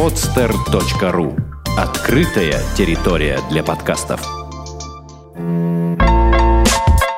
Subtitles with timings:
[0.00, 1.38] podster.ru
[1.76, 4.26] Открытая территория для подкастов.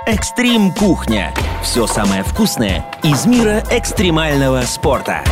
[0.04, 1.32] Экстрим кухня.
[1.62, 5.22] Все самое вкусное из мира экстремального спорта.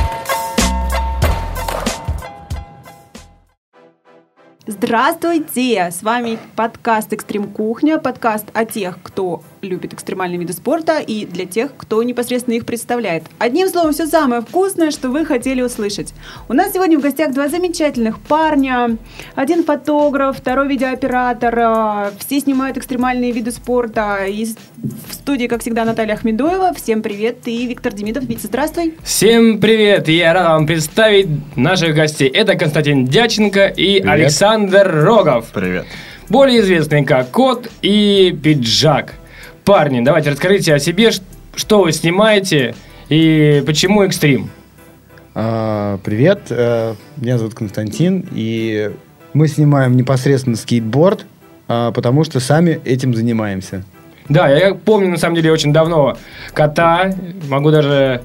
[4.68, 5.90] Здравствуйте!
[5.90, 11.44] С вами подкаст «Экстрим Кухня», подкаст о тех, кто любит экстремальные виды спорта и для
[11.44, 13.24] тех, кто непосредственно их представляет.
[13.38, 16.14] Одним словом, все самое вкусное, что вы хотели услышать.
[16.48, 18.96] У нас сегодня в гостях два замечательных парня.
[19.34, 22.12] Один фотограф, второй видеооператор.
[22.18, 24.24] Все снимают экстремальные виды спорта.
[24.26, 26.72] И в студии, как всегда, Наталья Ахмедоева.
[26.74, 27.46] Всем привет.
[27.46, 28.24] И Виктор Демидов.
[28.24, 28.94] Витя, здравствуй.
[29.02, 30.08] Всем привет!
[30.08, 32.28] Я рад вам представить наших гостей.
[32.28, 34.06] Это Константин Дяченко и Привет.
[34.06, 35.50] Александр Рогов.
[35.52, 35.86] Привет.
[36.28, 39.19] Более известный как Кот и Пиджак.
[39.64, 41.10] Парни, давайте расскажите о себе,
[41.54, 42.74] что вы снимаете
[43.08, 44.50] и почему экстрим.
[45.34, 48.90] А, Привет, э, меня зовут Константин, и
[49.32, 51.24] мы снимаем непосредственно скейтборд,
[51.68, 53.84] а, потому что сами этим занимаемся.
[54.28, 56.16] Да, я помню, на самом деле, очень давно
[56.52, 57.12] кота.
[57.48, 58.22] Могу даже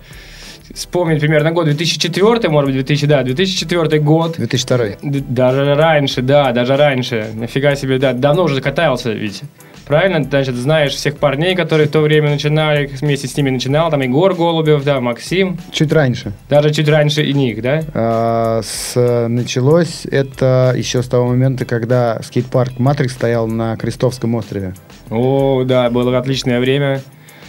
[0.73, 4.35] вспомнить примерно год 2004, может быть, 2000, да, 2004 год.
[4.37, 4.77] 2002.
[5.01, 7.27] Д- Даже раньше, да, даже раньше.
[7.33, 9.41] Нафига себе, да, давно уже катался ведь.
[9.85, 10.23] Правильно?
[10.23, 14.33] Значит, знаешь всех парней, которые в то время начинали, вместе с ними начинал, там Егор
[14.33, 16.31] Голубев, да, Максим, Чуть раньше.
[16.49, 17.83] даже чуть раньше и них, да?
[17.93, 24.73] А, с- началось это еще с того момента, когда скейт-парк Матрикс стоял на Крестовском острове.
[25.11, 27.01] О, да, было отличное время.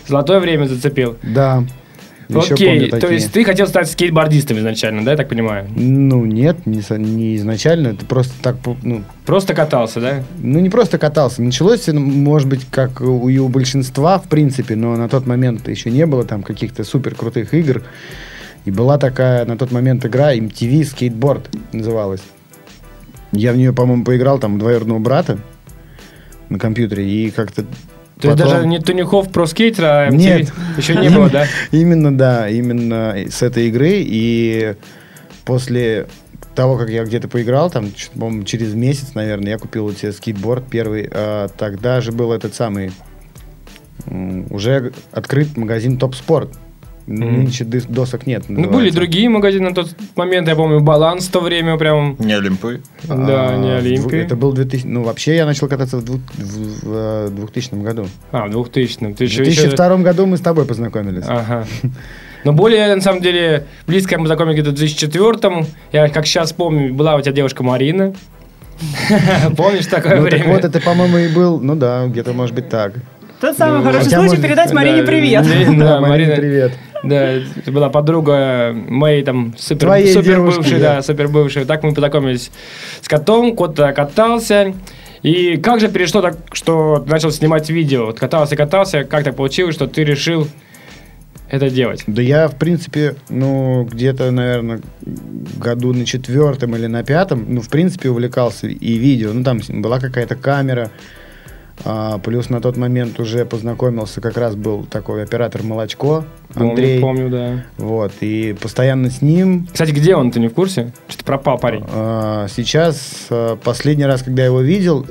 [0.06, 1.16] Золотое время зацепил.
[1.22, 1.64] Да.
[2.28, 5.68] Еще Окей, то есть ты хотел стать скейтбордистом изначально, да, я так понимаю?
[5.76, 10.24] Ну, нет, не, не изначально, это просто так, ну, Просто катался, да?
[10.38, 11.42] Ну, не просто катался.
[11.42, 15.90] Началось, ну, может быть, как у, у большинства, в принципе, но на тот момент еще
[15.90, 17.82] не было там каких-то супер крутых игр.
[18.64, 22.22] И была такая на тот момент игра MTV Skateboard называлась.
[23.32, 25.38] Я в нее, по-моему, поиграл там двоюродного брата
[26.48, 27.64] на компьютере и как-то
[28.20, 30.52] То есть потом- даже не Тунихов про скейтера, а MTV Нет.
[30.78, 31.46] еще не было, да?
[31.70, 33.92] Именно, да, именно с этой игры.
[33.94, 34.74] И
[35.44, 36.06] после
[36.54, 40.64] того, как я где-то поиграл, там, по-моему, через месяц, наверное, я купил у тебя скейтборд
[40.68, 41.08] первый.
[41.10, 42.92] А, тогда же был этот самый...
[44.50, 46.56] Уже открыт магазин Топ Спорт.
[47.06, 48.44] Нынче дыс- досок нет.
[48.48, 48.98] Ну, были называется.
[48.98, 52.16] другие магазины на тот момент, я помню, Баланс в то время прям...
[52.18, 52.80] Не Олимпы.
[53.04, 54.22] Да, А, не дву- Олимпия.
[54.24, 54.86] Это был 2000...
[54.86, 58.08] Ну, вообще я начал кататься в, двух- в- в, э, 2000 году.
[58.32, 59.14] А, в 2000-м.
[59.14, 61.24] Ты В еще, еще- 2002 году мы с тобой познакомились.
[61.28, 61.64] Ага.
[62.44, 65.66] Но более, на самом деле, близко мы знакомились где-то в 2004-м.
[65.92, 68.14] Я, как сейчас помню, была у тебя девушка Марина.
[69.56, 70.54] Помнишь такое Ну, время?
[70.54, 71.60] вот, это, по-моему, и был...
[71.60, 72.94] Ну да, где-то, может быть, так.
[73.40, 75.44] Тот самый Ну, хороший случай передать Марине Да, привет.
[75.78, 76.72] Да, Марина, привет.
[77.08, 80.96] Да, это была подруга моей там супер, Твоей супер девушки, бывшей, да.
[80.96, 81.64] да, супер бывшей.
[81.64, 82.50] Так мы познакомились
[83.00, 84.74] с котом, кот катался.
[85.22, 88.06] И как же перешло так, что ты начал снимать видео?
[88.06, 90.46] Вот катался, катался, как так получилось, что ты решил
[91.48, 92.04] это делать?
[92.06, 94.80] Да я, в принципе, ну, где-то, наверное,
[95.58, 99.32] году на четвертом или на пятом, ну, в принципе, увлекался и видео.
[99.32, 100.90] Ну, там была какая-то камера,
[101.84, 107.00] а, плюс на тот момент уже познакомился, как раз был такой оператор Молочко, Помню, Андрей.
[107.00, 107.64] Помню, да.
[107.76, 109.66] Вот, и постоянно с ним.
[109.70, 110.92] Кстати, где он, ты не в курсе?
[111.08, 111.84] Что-то пропал парень.
[111.88, 115.06] А, сейчас, а, последний раз, когда я его видел,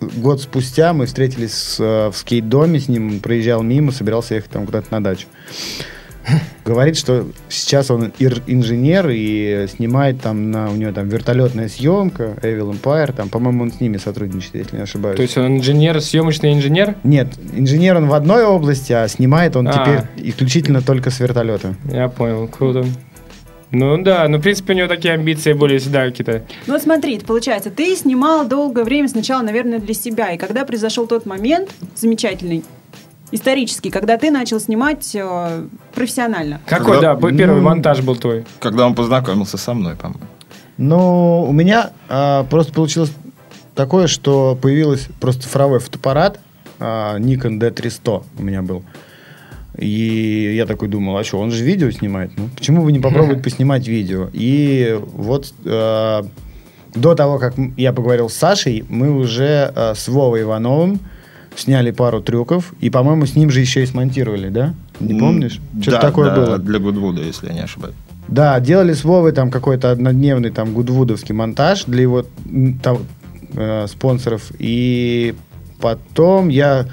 [0.00, 5.02] год спустя мы встретились в скейт-доме с ним, проезжал мимо, собирался ехать там куда-то на
[5.02, 5.26] дачу.
[6.64, 12.78] Говорит, что сейчас он инженер и снимает там, на, у него там вертолетная съемка, Evil
[12.78, 15.16] Empire, там, по-моему, он с ними сотрудничает, если не ошибаюсь.
[15.16, 16.96] То есть он инженер, съемочный инженер?
[17.04, 19.72] Нет, инженер он в одной области, а снимает он А.
[19.72, 21.74] теперь исключительно только с вертолета.
[21.90, 22.84] Я понял, круто.
[23.70, 26.44] Ну да, ну в принципе у него такие амбиции более всегда какие-то.
[26.66, 30.32] Ну вот смотри, получается, ты снимал долгое время сначала, наверное, для себя.
[30.32, 32.64] И когда произошел тот момент замечательный,
[33.30, 36.60] исторический, когда ты начал снимать э, профессионально.
[36.66, 38.44] Какой, Когда- да, первый ну, монтаж был твой?
[38.60, 40.24] Когда он познакомился со мной, по-моему.
[40.76, 43.12] Но у меня а, просто получилось
[43.74, 46.40] такое, что появился просто цифровой фотоаппарат,
[46.78, 48.84] а, Nikon D300 у меня был.
[49.76, 53.42] И я такой думал, а что, он же видео снимает, ну почему бы не попробовать
[53.44, 54.28] поснимать видео?
[54.32, 56.24] И вот а,
[56.94, 61.00] до того, как я поговорил с Сашей, мы уже а, с Вовой Ивановым
[61.56, 64.74] сняли пару трюков, и, по-моему, с ним же еще и смонтировали, да?
[65.00, 65.60] Не помнишь?
[65.80, 66.58] Что-то да, такое да, было.
[66.58, 67.94] для Гудвуда, если я не ошибаюсь.
[68.28, 72.26] Да, делали с Вовой там какой-то однодневный там гудвудовский монтаж для его
[72.82, 72.98] там,
[73.54, 74.52] э, спонсоров.
[74.58, 75.34] И
[75.80, 76.86] потом я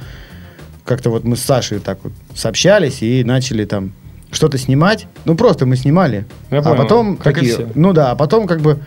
[0.86, 3.92] как-то вот мы с Сашей так вот сообщались и начали там
[4.32, 5.08] что-то снимать.
[5.26, 6.26] Ну, просто мы снимали.
[6.52, 7.70] Я а понял, потом как и такие, все.
[7.76, 8.80] ну да, а потом как бы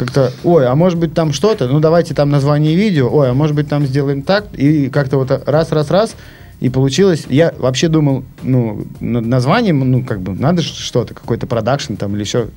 [0.00, 3.54] как-то, ой, а может быть там что-то, ну давайте там название видео, ой, а может
[3.54, 6.16] быть там сделаем так, и как-то вот раз-раз-раз,
[6.60, 11.94] и получилось, я вообще думал, ну, над названием, ну, как бы, надо что-то, какой-то продакшн
[11.94, 12.48] там или еще.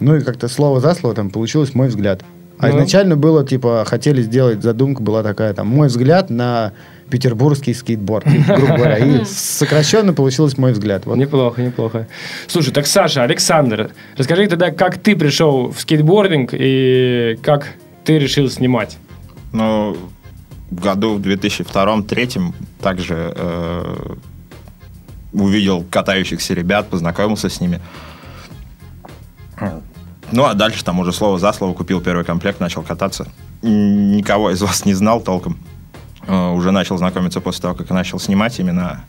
[0.00, 2.22] Ну, и как-то слово за слово там получилось мой взгляд.
[2.58, 2.76] А Ну.
[2.76, 6.72] изначально было, типа, хотели сделать, задумка была такая, там, мой взгляд на
[7.12, 8.96] петербургский скейтборд, грубо говоря.
[8.96, 11.04] И сокращенно получилось мой взгляд.
[11.04, 11.18] Вот.
[11.18, 12.08] Неплохо, неплохо.
[12.46, 17.74] Слушай, так Саша, Александр, расскажи тогда, как ты пришел в скейтбординг и как
[18.04, 18.96] ты решил снимать?
[19.52, 19.94] Ну,
[20.70, 24.14] в году в 2002-2003 также э,
[25.34, 27.78] увидел катающихся ребят, познакомился с ними.
[30.32, 33.28] Ну, а дальше там уже слово за слово купил первый комплект, начал кататься.
[33.60, 35.58] Никого из вас не знал толком.
[36.26, 39.04] Э, Уже начал знакомиться после того, как начал снимать именно...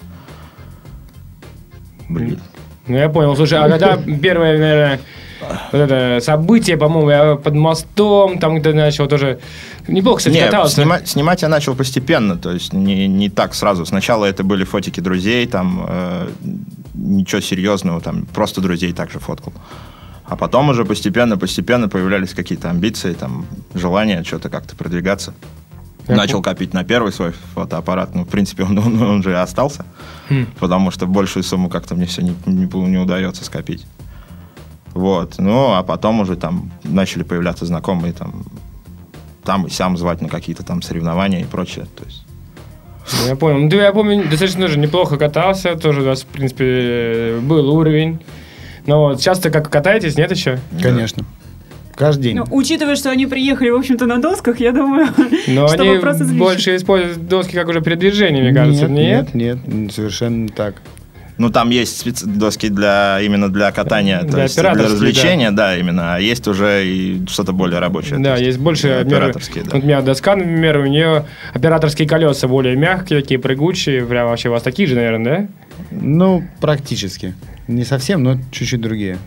[2.10, 2.40] Блин.
[2.88, 3.36] Ну, я понял.
[3.36, 5.00] Слушай, а когда первое, наверное,
[5.72, 9.40] вот это событие, по-моему, я под мостом, там где начал тоже...
[9.88, 10.76] Неплохо, кстати, Не, катался.
[10.76, 13.86] снимать, снимать я начал постепенно, то есть не, не так сразу.
[13.86, 16.30] Сначала это были фотики друзей, там э,
[16.94, 19.54] ничего серьезного, там просто друзей также фоткал.
[20.26, 25.34] А потом уже постепенно-постепенно появлялись какие-то амбиции, там, желание что-то как-то продвигаться.
[26.08, 28.14] Я Начал копить на первый свой фотоаппарат.
[28.14, 29.86] Ну, в принципе, он, он- он же и остался.
[30.30, 30.48] Хм.
[30.60, 33.86] Потому что большую сумму как-то мне все не, не, не удается скопить.
[34.94, 35.36] Вот.
[35.40, 38.44] Ну, а потом уже там начали появляться знакомые, там,
[39.44, 41.86] там и сам звать на какие-то там соревнования и прочее.
[41.98, 42.26] То есть,
[43.22, 43.60] Ну, Я понял.
[43.60, 48.20] Ну, ты, я помню, достаточно тоже неплохо катался, тоже у вас, в принципе, был уровень.
[48.86, 50.60] Но вот часто как катаетесь, нет еще?
[50.82, 51.24] Конечно.
[51.96, 52.38] Каждый день.
[52.38, 55.08] Ну, учитывая, что они приехали, в общем-то, на досках, я думаю,
[55.48, 56.38] Но они излишен.
[56.40, 59.34] больше используют доски как уже передвижение, мне кажется, нет?
[59.34, 60.82] Нет, нет, совершенно не так.
[61.40, 65.52] Ну, там есть специ- доски для, именно для катания, то Для есть для операторские, развлечения,
[65.52, 65.76] да.
[65.76, 66.16] именно.
[66.16, 68.20] А есть уже и что-то более рабочее.
[68.20, 69.72] Да, то есть больше да, меры- операторские, да.
[69.74, 74.06] Вот у меня доска, например, у нее операторские колеса более мягкие, такие прыгучие.
[74.06, 75.50] Прям вообще у вас такие же, наверное,
[75.90, 77.34] Ну, практически.
[77.68, 79.18] Не совсем, но чуть-чуть другие.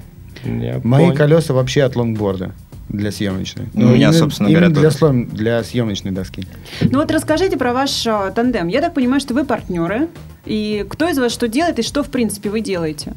[0.46, 1.16] Я Мои понял.
[1.16, 2.52] колеса вообще от лонгборда
[2.88, 3.66] для съемочной.
[3.74, 6.46] Ну, у меня, именно- собственно именно говоря, для, слом- для съемочной доски.
[6.80, 8.68] Ну вот расскажите про ваш а, тандем.
[8.68, 10.08] Я так понимаю, что вы партнеры.
[10.44, 13.12] И кто из вас что делает и что, в принципе, вы делаете?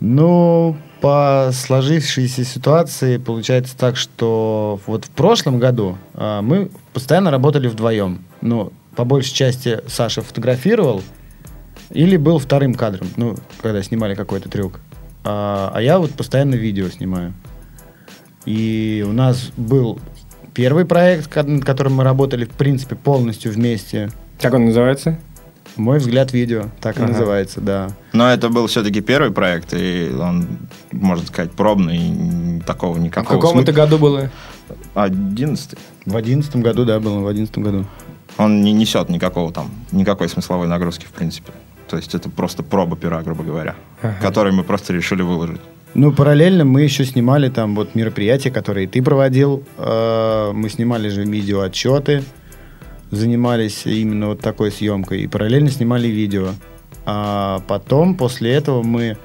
[0.00, 7.66] Ну, по сложившейся ситуации получается так, что вот в прошлом году а, мы постоянно работали
[7.68, 8.20] вдвоем.
[8.40, 11.02] Ну, по большей части Саша фотографировал
[11.90, 14.80] или был вторым кадром, ну, когда снимали какой-то трюк.
[15.28, 17.34] А, а я вот постоянно видео снимаю.
[18.44, 19.98] И у нас был
[20.54, 24.10] первый проект, над которым мы работали, в принципе, полностью вместе.
[24.40, 25.18] Как он называется?
[25.74, 27.12] Мой взгляд видео, так и Ага.
[27.12, 27.90] называется, да.
[28.12, 30.46] Но это был все-таки первый проект, и он,
[30.92, 33.84] можно сказать, пробный, такого В никакого каком это смысла.
[33.84, 34.30] году было?
[34.94, 35.78] Одиннадцатый.
[36.06, 37.84] В одиннадцатом году, да, было в одиннадцатом году.
[38.38, 41.52] Он не несет никакого там, никакой смысловой нагрузки, в принципе.
[41.88, 44.16] То есть это просто проба пера, грубо говоря, Ага.
[44.20, 45.60] который мы просто решили выложить.
[45.94, 49.64] Ну, параллельно мы еще снимали там вот мероприятия, которые ты проводил.
[49.78, 52.22] Э, Мы снимали же видеоотчеты,
[53.10, 55.22] занимались именно вот такой съемкой.
[55.22, 56.48] И параллельно снимали видео.
[57.04, 59.16] А потом, после этого мы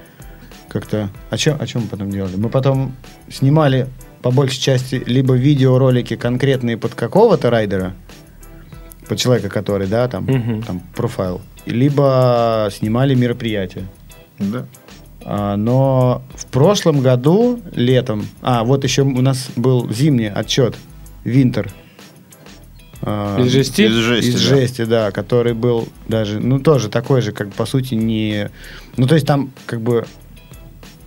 [0.70, 1.10] как-то...
[1.30, 2.36] О чем, о чем мы потом делали?
[2.38, 2.94] Мы потом
[3.30, 3.88] снимали
[4.22, 7.94] по большей части либо видеоролики конкретные под какого-то райдера,
[9.12, 10.64] под человека, который, да, там, Мгм.
[10.64, 13.84] там профайл, либо снимали мероприятия.
[14.40, 14.66] Да.
[15.26, 20.78] А, Но в прошлом году, летом, а, вот еще у нас был зимний отчет,
[21.26, 21.74] Винтер.
[23.02, 23.82] А, Из жести?
[23.82, 24.40] Из жести, из да.
[24.56, 28.50] жести, да, который был даже, ну, тоже такой же, как по сути, не...
[28.96, 30.06] Ну, то есть там, как бы,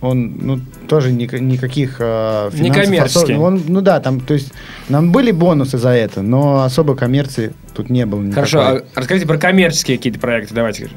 [0.05, 4.53] он, ну, тоже ника- никаких Не финансов он, ну да, там, то есть,
[4.89, 8.35] нам были бонусы за это, но особо коммерции тут не было никакой.
[8.35, 10.89] Хорошо, а расскажите про коммерческие какие-то проекты, давайте.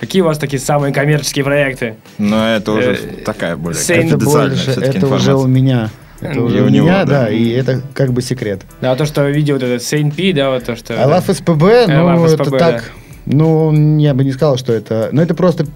[0.00, 1.94] Какие у вас такие самые коммерческие проекты?
[2.18, 5.90] Но это уже Э, такая более Сейн- это конфиденциальная больше, это уже у меня.
[6.20, 7.22] Это И уже у у него, меня, да.
[7.24, 8.62] да, и это как бы секрет.
[8.80, 10.94] Да, то, что видео вот это CNP, да, вот то, что...
[11.02, 12.90] А Love SPB, Э, ну, Love это так,
[13.26, 15.08] ну, я бы не сказал, что это...
[15.12, 15.66] Ну, это просто э,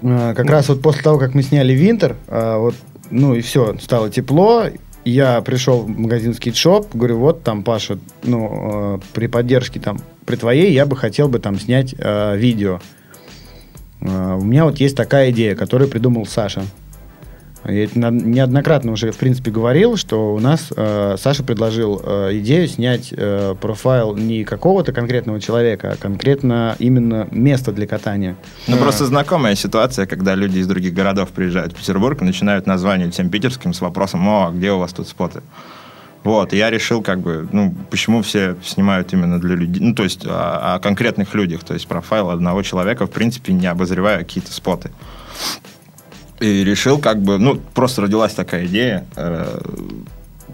[0.00, 2.74] как раз вот после того, как мы сняли Винтер, э, вот,
[3.10, 4.66] ну, и все, стало тепло,
[5.04, 10.36] я пришел в магазин скейтшоп, говорю, вот там, Паша, ну, э, при поддержке там, при
[10.36, 12.80] твоей, я бы хотел бы там снять э, видео.
[14.00, 16.62] Э, у меня вот есть такая идея, которую придумал Саша.
[17.64, 22.66] Я это неоднократно уже, в принципе, говорил, что у нас э, Саша предложил э, идею
[22.68, 28.36] снять э, профайл не какого-то конкретного человека, а конкретно именно место для катания.
[28.66, 33.14] Ну, просто знакомая ситуация, когда люди из других городов приезжают в Петербург и начинают названивать
[33.14, 35.42] всем питерским с вопросом, о, а где у вас тут споты?
[36.22, 40.26] Вот, я решил, как бы, ну, почему все снимают именно для людей, ну, то есть
[40.26, 44.90] о, о конкретных людях, то есть профайл одного человека, в принципе, не обозревая какие-то споты.
[46.40, 49.60] И решил, как бы, ну, просто родилась такая идея, э,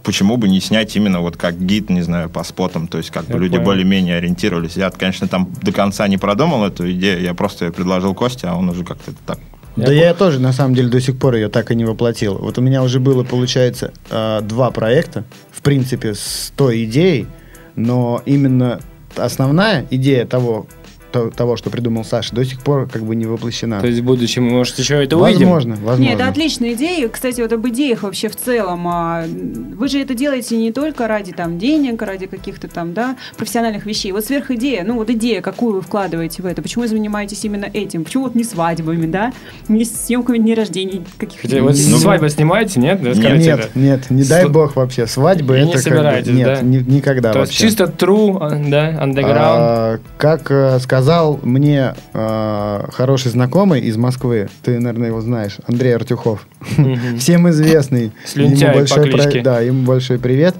[0.02, 3.28] почему бы не снять именно вот как гид, не знаю, по спотам, то есть как
[3.28, 4.76] Я бы люди более-менее ориентировались.
[4.76, 8.54] Я, конечно, там до конца не продумал эту идею, я просто ее предложил Косте, а
[8.54, 9.38] он уже как-то так
[9.76, 12.38] Да я тоже, на самом деле, до сих пор ее так и не воплотил.
[12.38, 17.26] Вот у меня уже было, получается, э, два проекта, в принципе, с той идеей,
[17.74, 18.80] но именно
[19.16, 20.66] основная идея того,
[21.12, 23.80] то- того, что придумал Саша, до сих пор как бы не воплощена.
[23.80, 25.50] То есть в будущем мы, может, еще это увидим?
[25.50, 26.02] возможно, возможно.
[26.02, 27.08] Нет, это отличная идея.
[27.08, 28.86] Кстати, вот об идеях вообще в целом.
[28.88, 33.86] а, Вы же это делаете не только ради там денег, ради каких-то там, да, профессиональных
[33.86, 34.12] вещей.
[34.12, 36.62] Вот сверхидея, ну вот идея, какую вы вкладываете в это?
[36.62, 38.04] Почему вы занимаетесь именно этим?
[38.04, 39.32] Почему вот не свадьбами, да?
[39.68, 41.48] Не съемками дней рождений каких-то?
[41.62, 43.02] Вот Ну, свадьбы снимаете, нет?
[43.02, 43.78] Да, Нет, скажите Нет, это.
[43.78, 45.06] нет, не дай бог вообще.
[45.06, 46.60] Свадьбы И это не как бы- собираетесь, Нет, да?
[46.62, 47.64] ни- никогда То есть вообще.
[47.68, 49.36] чисто true, а, да, underground.
[49.38, 55.94] А, как э, сказал мне э, хороший знакомый из Москвы, ты, наверное, его знаешь, Андрей
[55.94, 56.46] Артюхов,
[56.78, 57.18] Мгм.
[57.18, 58.12] всем известный.
[58.24, 59.42] Слюнтяй по большой кличке.
[59.42, 60.54] Да, ему большой привет.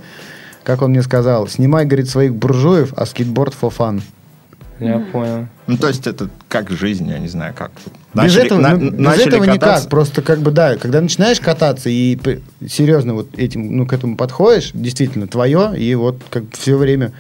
[0.62, 4.02] Как он мне сказал, снимай, говорит, своих буржуев, а скейтборд for fun.
[4.78, 5.46] Я понял.
[5.66, 7.70] Ну, то есть это как жизнь, я не знаю, как.
[7.82, 7.94] тут.
[7.94, 9.54] без Начали- этого, на- ну, без начали этого кататься.
[9.78, 9.88] никак.
[9.88, 12.18] Просто как бы, да, когда начинаешь кататься и
[12.68, 17.12] серьезно вот этим, ну, к этому подходишь, действительно, твое, и вот как все время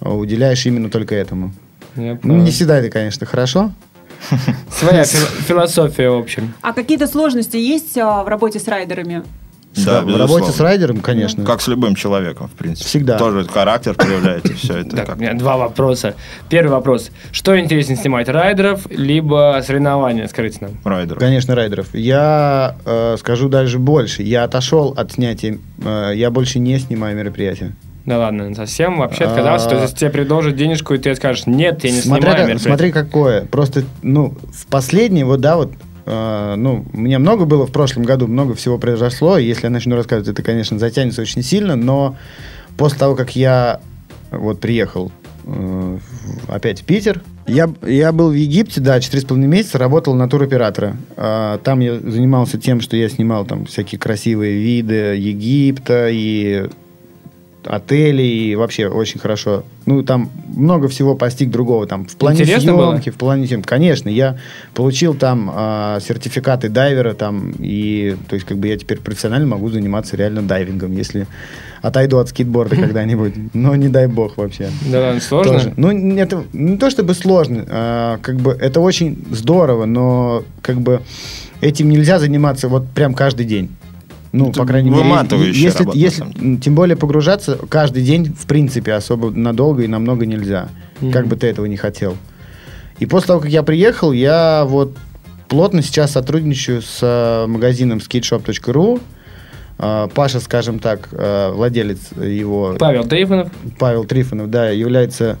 [0.00, 1.52] э, уделяешь именно только этому.
[1.96, 2.42] Я Ну, понял.
[2.42, 3.72] не всегда это, конечно, хорошо.
[4.70, 6.54] Своя фил- философия, в общем.
[6.62, 9.22] А какие-то сложности есть а, в работе с райдерами?
[9.84, 11.44] Да, в работе с райдером, конечно.
[11.44, 12.88] Как с любым человеком, в принципе.
[12.88, 13.18] Всегда.
[13.18, 14.96] Тоже характер проявляете, все это.
[14.96, 16.14] Так, у меня два вопроса.
[16.48, 17.10] Первый вопрос.
[17.32, 20.28] Что интереснее снимать, райдеров либо соревнования?
[20.28, 20.70] Скажите нам.
[20.84, 21.18] Райдеру.
[21.18, 21.92] Конечно, райдеров.
[21.92, 24.22] Я э, скажу даже больше.
[24.22, 25.58] Я отошел от снятия.
[25.84, 27.72] э, я больше не снимаю мероприятия.
[28.06, 29.68] Да ладно, совсем вообще отказался?
[29.70, 32.58] То есть, тебе предложат денежку, и ты скажешь, нет, я не Смотря, снимаю как- мероприятие».
[32.68, 33.44] смотри, какое.
[33.46, 35.72] Просто, ну, в последнее, вот, да, вот,
[36.04, 39.38] э, ну, меня много было в прошлом году, много всего произошло.
[39.38, 42.16] Если я начну рассказывать, это, конечно, затянется очень сильно, но
[42.76, 43.80] после того, как я
[44.30, 45.10] вот приехал
[45.46, 45.98] э,
[46.48, 50.96] опять в Питер, я, я был в Египте, да, 4,5 месяца, работал на туроператора.
[51.16, 56.68] А, Там я занимался тем, что я снимал там всякие красивые виды Египта и
[57.66, 59.64] отелей, и вообще очень хорошо.
[59.86, 61.86] Ну, там много всего постиг другого.
[61.86, 62.90] Там в плане Интересно было?
[62.90, 63.66] съемки, в плане съемки.
[63.66, 64.36] Конечно, я
[64.74, 69.70] получил там а, сертификаты дайвера, там, и, то есть, как бы я теперь профессионально могу
[69.70, 71.26] заниматься реально дайвингом, если
[71.82, 73.34] отойду от скейтборда когда-нибудь.
[73.54, 74.70] Но не дай бог вообще.
[74.90, 75.52] Да сложно?
[75.52, 75.74] Тоже.
[75.76, 81.02] Ну, это не то чтобы сложно, а, как бы это очень здорово, но как бы
[81.60, 83.70] этим нельзя заниматься вот прям каждый день.
[84.34, 85.08] Ну, Это по крайней мере,
[85.52, 90.70] если, работа, если тем более погружаться каждый день, в принципе, особо надолго и намного нельзя.
[91.00, 91.12] Мгм.
[91.12, 92.16] Как бы ты этого не хотел.
[92.98, 94.96] И после того, как я приехал, я вот
[95.48, 99.00] плотно сейчас сотрудничаю с э, магазином skateshop.ru.
[99.78, 103.52] Э, Паша, скажем так, э, владелец его, Павел Трифонов.
[103.78, 105.38] Павел Трифонов, да, является,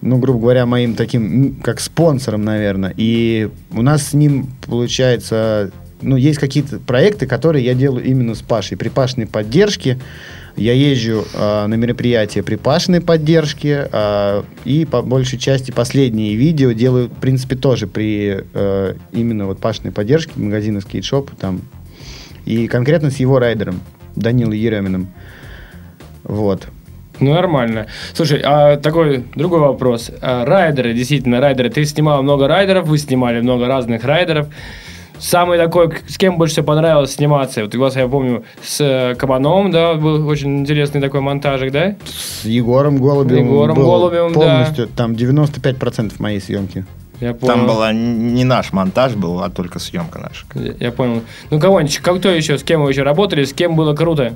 [0.00, 2.94] ну, грубо говоря, моим таким, как спонсором, наверное.
[2.96, 5.70] И у нас с ним, получается,
[6.04, 8.76] ну, есть какие-то проекты, которые я делаю именно с Пашей.
[8.76, 9.98] При Пашиной поддержке
[10.56, 16.72] я езжу э, на мероприятия при Пашиной поддержке, э, и по большей части последние видео
[16.72, 21.62] делаю, в принципе, тоже при э, именно вот Пашиной поддержке магазина Skate там,
[22.44, 23.80] и конкретно с его райдером
[24.14, 25.08] Данилой Ереминым.
[26.22, 26.68] Вот.
[27.20, 27.86] Ну, нормально.
[28.12, 30.10] Слушай, а такой другой вопрос.
[30.20, 31.70] А, райдеры, действительно, райдеры.
[31.70, 34.48] Ты снимал много райдеров, вы снимали много разных райдеров.
[35.18, 37.62] Самый такой, с кем больше всего понравилось сниматься?
[37.62, 41.96] Вот у вас, я помню, с э, Кабаном, да, был очень интересный такой монтажик, да?
[42.04, 43.44] С Егором Голубевым.
[43.46, 44.40] Егором был Голубевым, да.
[44.40, 46.84] полностью, Там 95% моей съемки.
[47.20, 47.54] Я понял.
[47.54, 50.44] Там была не наш монтаж был, а только съемка наша.
[50.54, 51.22] Я, я понял.
[51.50, 54.34] Ну, кого-нибудь, как кто еще, с кем вы еще работали, с кем было круто?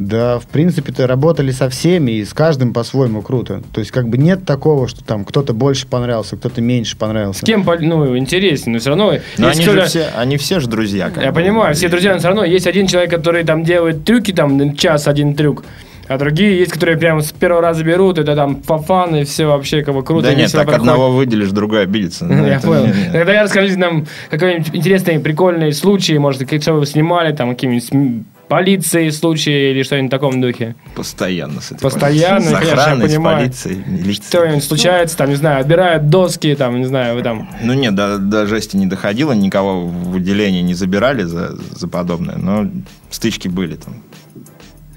[0.00, 3.62] Да, в принципе-то работали со всеми, и с каждым по-своему круто.
[3.72, 7.40] То есть, как бы нет такого, что там кто-то больше понравился, кто-то меньше понравился.
[7.40, 9.12] С кем, ну, интереснее, но все равно...
[9.38, 11.10] Но они же все, они все же друзья.
[11.10, 11.40] как Я бы.
[11.40, 15.06] понимаю, все друзья, но все равно есть один человек, который там делает трюки, там час
[15.06, 15.64] один трюк,
[16.08, 19.82] А другие есть, которые прям с первого раза берут, это там фафан и все вообще
[19.82, 20.28] как бы круто.
[20.28, 20.80] Да нет, так проходит.
[20.80, 22.24] одного выделишь, другой обидится.
[22.26, 22.92] Я понял.
[23.12, 29.70] Тогда расскажите нам какой-нибудь интересный, прикольный случай, может, что вы снимали, там, какие-нибудь полиции случаи
[29.70, 30.74] или что-нибудь в таком духе.
[30.96, 31.78] Постоянно с этим.
[31.78, 33.38] Постоянно, С конечно, я охраной, с понимаю.
[33.38, 34.26] полицией, милицией.
[34.28, 37.48] Что-нибудь случается, там, не знаю, отбирают доски, там, не знаю, вы там...
[37.62, 42.36] Ну нет, до, до жести не доходило, никого в отделение не забирали за, за подобное,
[42.36, 42.68] но
[43.08, 44.02] стычки были там.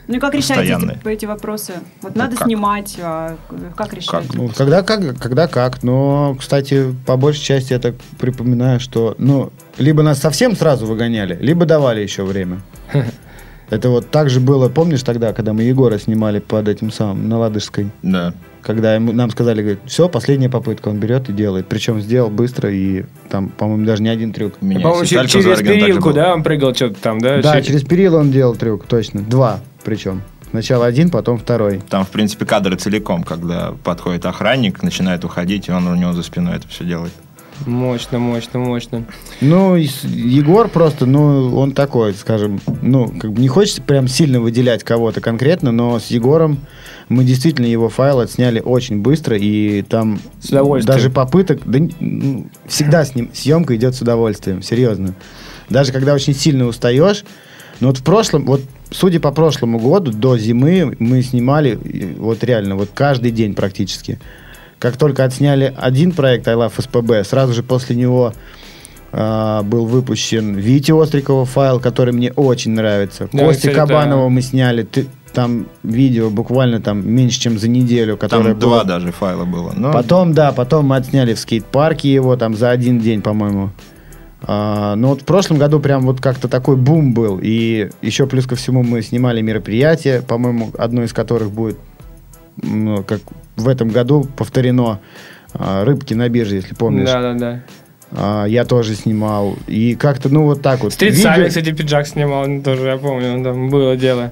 [0.08, 1.74] Ну и как решаете эти, эти вопросы?
[2.02, 2.48] Вот Ну, надо как?
[2.48, 3.38] снимать, а
[3.78, 4.28] как решаете?
[4.28, 4.36] Как?
[4.36, 5.82] Ну, когда как, когда как.
[5.84, 11.38] Но, кстати, по большей части я так припоминаю, что, ну, либо нас совсем сразу выгоняли,
[11.40, 12.62] либо давали еще время.
[13.70, 17.40] Это вот так же было, помнишь тогда, когда мы Егора снимали под этим самым, на
[17.40, 17.90] Ладожской?
[18.02, 18.34] Да.
[18.62, 21.68] Когда ему, нам сказали, говорит, все, последняя попытка, он берет и делает.
[21.68, 24.62] Причем сделал быстро и там, по-моему, даже не один трюк.
[24.62, 27.42] Меня По-моему, через же перилку, да, он прыгал что-то там, да?
[27.42, 29.22] Да, Через- через перила он делал трюк, точно.
[29.22, 30.22] Два причем.
[30.50, 31.82] Сначала один, потом второй.
[31.90, 36.22] Там, в принципе, кадры целиком, когда подходит охранник, начинает уходить, и он у него за
[36.24, 37.12] спиной это все делает.
[37.66, 39.06] Мощно, мощно, мощно.
[39.42, 44.84] Ну, Егор просто, ну, он такой, скажем, ну, как бы не хочется прям сильно выделять
[44.84, 46.58] кого-то конкретно, но с Егором
[47.10, 50.96] мы действительно его файл отсняли очень быстро, и там С удовольствием.
[50.96, 55.14] даже попыток, да, ну, всегда с ним съемка идет с удовольствием, серьезно.
[55.70, 57.24] Даже когда очень сильно устаешь,
[57.80, 61.80] но вот в прошлом, вот судя по прошлому году, до зимы мы снимали,
[62.18, 64.20] вот реально, вот каждый день практически.
[64.84, 68.34] Как только отсняли один проект I Love SPB, сразу же после него
[69.14, 73.30] а, был выпущен Вити Острикова файл, который мне очень нравится.
[73.32, 74.30] Да, Кости кстати, Кабанова да.
[74.30, 74.84] мы сняли.
[74.84, 78.84] Ты- там видео буквально там меньше, чем за неделю, которое Там два было.
[78.84, 79.72] даже файла было.
[79.74, 83.70] Но Потом, да, потом мы отсняли в скейт-парке его там за один день, по-моему.
[84.42, 87.40] А, ну вот в прошлом году прям вот как-то такой бум был.
[87.42, 91.78] И еще плюс ко всему мы снимали мероприятие, по-моему, одно из которых будет,
[92.62, 93.22] ну, как
[93.56, 95.00] в этом году повторено,
[95.54, 97.06] а, «Рыбки на бирже», если помнишь.
[97.10, 97.60] Да, да, да.
[98.12, 99.56] А, я тоже снимал.
[99.68, 100.94] И как-то, ну, вот так вот.
[100.94, 104.32] Стрит Видео- Сами, кстати, пиджак снимал, ну, тоже, я помню, там было дело.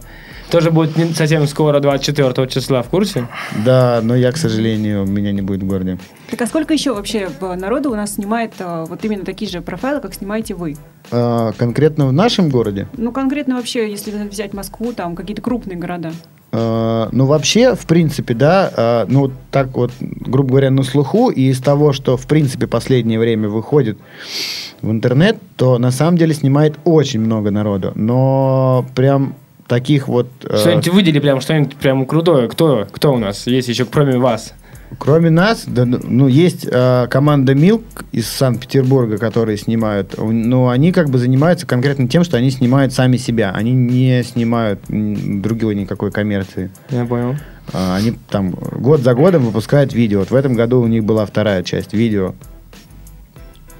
[0.51, 3.25] Тоже будет не совсем скоро, 24 числа, в курсе?
[3.63, 5.97] Да, но я, к сожалению, меня не будет в городе.
[6.29, 9.61] Так а сколько еще вообще э, народу у нас снимает э, вот именно такие же
[9.61, 10.75] профайлы, как снимаете вы?
[11.09, 16.11] А, конкретно в нашем городе Ну, конкретно вообще, если взять Москву, там какие-то крупные города.
[16.51, 21.49] Э, Ну, вообще, в принципе, да, э, ну, так вот, грубо говоря, на слуху, и
[21.49, 23.97] из того, что, в принципе, последнее время выходит
[24.81, 27.91] в интернет, то на самом деле снимает очень много народу.
[27.95, 29.35] Но прям
[29.67, 30.27] таких вот...
[30.43, 32.47] э, Что-нибудь выдели прям, что-нибудь прям крутое.
[32.49, 34.53] Кто, кто у нас есть еще, кроме вас?
[34.97, 41.09] Кроме нас, да, ну, есть э, команда Milk из Санкт-Петербурга, которые снимают, но они как
[41.09, 43.51] бы занимаются конкретно тем, что они снимают сами себя.
[43.51, 46.71] Они не снимают м, другой никакой коммерции.
[46.89, 47.35] Я понял.
[47.73, 50.19] А, Они там год за годом выпускают видео.
[50.19, 52.33] Вот в этом году у них была вторая часть видео.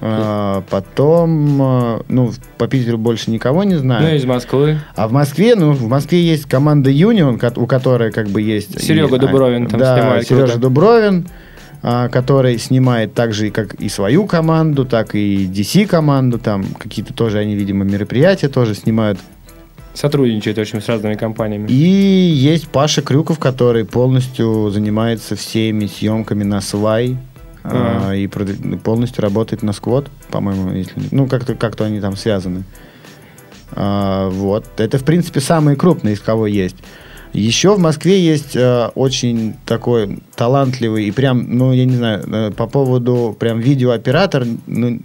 [0.04, 4.16] А, потом, а, ну, по Питеру больше никого не Ну, знаю.
[4.16, 4.80] из Москвы.
[4.96, 8.82] А в Москве, ну, в Москве есть команда Union, ко- у которой как бы есть...
[8.82, 10.58] Серега и- Дубровин там да, снимает Сережа круто.
[10.58, 11.28] Дубровин,
[11.84, 17.14] а, который снимает так же, как и свою команду, так и DC команду, там какие-то
[17.14, 19.20] тоже они, видимо, мероприятия тоже снимают.
[19.94, 21.68] Сотрудничает очень с разными компаниями.
[21.68, 27.18] И есть Паша Крюков, который полностью занимается всеми съемками на свай.
[27.64, 28.14] А, А.
[28.14, 32.64] и полностью работает на сквот, по-моему, если ну как-то как-то они там связаны.
[33.72, 36.76] А, вот это в принципе самые крупные из кого есть.
[37.32, 42.50] Еще в Москве есть э, очень такой талантливый и прям, ну я не знаю, э,
[42.50, 45.00] по поводу прям видеооператор, ну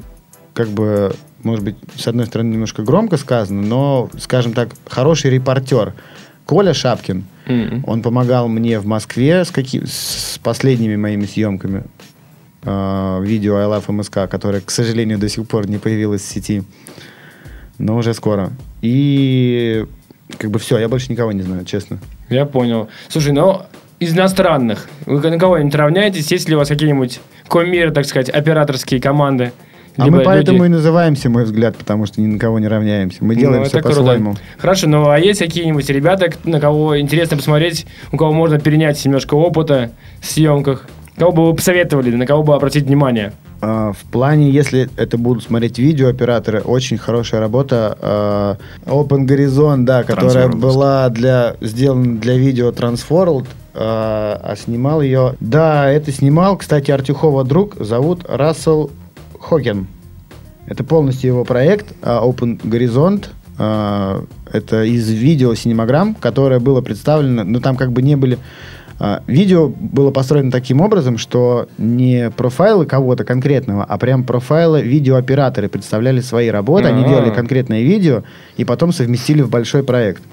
[0.54, 5.94] как бы может быть с одной стороны немножко громко сказано, но скажем так хороший репортер
[6.46, 7.24] Коля Шапкин.
[7.46, 7.84] М.
[7.88, 11.84] Он помогал мне в Москве с, каки- с последними моими съемками
[12.64, 16.64] э, видео I Love MSK, которое, к сожалению, до сих пор не появилось в сети.
[17.78, 18.52] Но уже скоро.
[18.82, 19.86] И
[20.38, 22.00] как бы все, я больше никого не знаю, честно.
[22.30, 22.90] Я понял.
[23.08, 23.62] Слушай, ну,
[24.00, 26.32] из иностранных, вы на кого-нибудь равняетесь?
[26.32, 29.54] Есть ли у вас какие-нибудь кумиры, так сказать, операторские команды?
[29.98, 33.18] А мы поэтому и называемся, мой взгляд, потому что ни на кого не равняемся.
[33.24, 34.36] Мы Ну, делаем это все по-своему.
[34.60, 39.34] Хорошо, ну а есть какие-нибудь ребята, на кого интересно посмотреть, у кого можно перенять немножко
[39.34, 39.92] опыта
[40.22, 40.88] в съемках?
[41.18, 43.34] Кого бы вы посоветовали, на кого бы обратить внимание?
[43.60, 47.98] А, В плане, если это будут смотреть видеооператоры, очень хорошая работа.
[48.00, 55.34] а, Open Horizon, да, которая была для, сделана для видео Transworld, а а снимал ее...
[55.40, 58.92] Да, это снимал, кстати, Артюхова друг, зовут Рассел
[59.40, 59.88] Хокен.
[60.68, 63.26] Это полностью его проект Open Horizon.
[64.52, 68.38] это из видео синемограмм, которое было представлено, но там как бы не были...
[69.00, 75.70] э, видео было построено таким образом, что не профайлы кого-то конкретного, а прям профайлы видеооператоры
[75.70, 77.08] представляли свои работы, они А.
[77.08, 78.24] делали конкретное видео
[78.58, 80.24] и потом совместили в большой проект.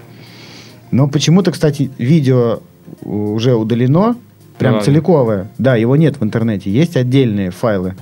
[0.90, 2.60] Но почему-то, кстати, видео
[3.02, 4.16] уже удалено,
[4.58, 4.84] прям ладно.
[4.84, 5.48] целиковое.
[5.58, 7.94] Да, его нет в интернете, есть отдельные файлы.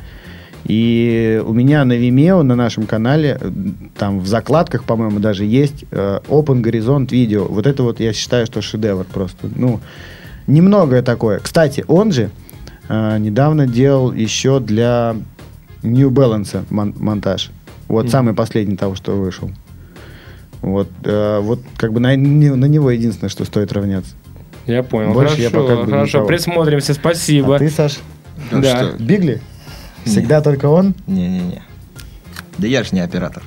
[0.64, 3.38] И у меня на Vimeo, на нашем канале,
[3.98, 7.46] там в закладках, по-моему, даже есть э, Open Horizon видео.
[7.46, 9.48] Вот это вот я считаю, что шедевр просто.
[9.57, 9.81] Ну,
[10.47, 11.39] немногое такое.
[11.41, 12.31] Кстати, он же
[12.89, 15.17] э, недавно делал еще для
[15.83, 17.51] New Balance мон- монтаж.
[17.89, 19.51] Вот самый последний того, что вышел.
[20.63, 24.15] Вот, э, вот как бы на, не- на него единственное, что стоит равняться.
[24.67, 25.13] Я понял.
[25.13, 26.07] Больше я хорошо, пока бы хорошо.
[26.19, 26.27] никого.
[26.29, 27.57] Присмотримся, спасибо.
[27.57, 27.99] А ты, Саш,
[28.53, 28.77] Ну Да.
[28.93, 29.03] что?
[29.03, 29.41] Бигли?
[30.05, 30.95] Всегда только он?
[31.09, 31.63] Не-не-не.
[32.59, 33.43] Да я же не оператор.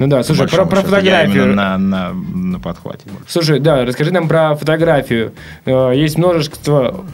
[0.00, 1.54] Ну да, слушай, про, про фотографию.
[1.54, 3.04] на, на, на подхвате.
[3.28, 5.34] Слушай, да, расскажи нам про фотографию.
[5.66, 7.04] Э, Есть множество,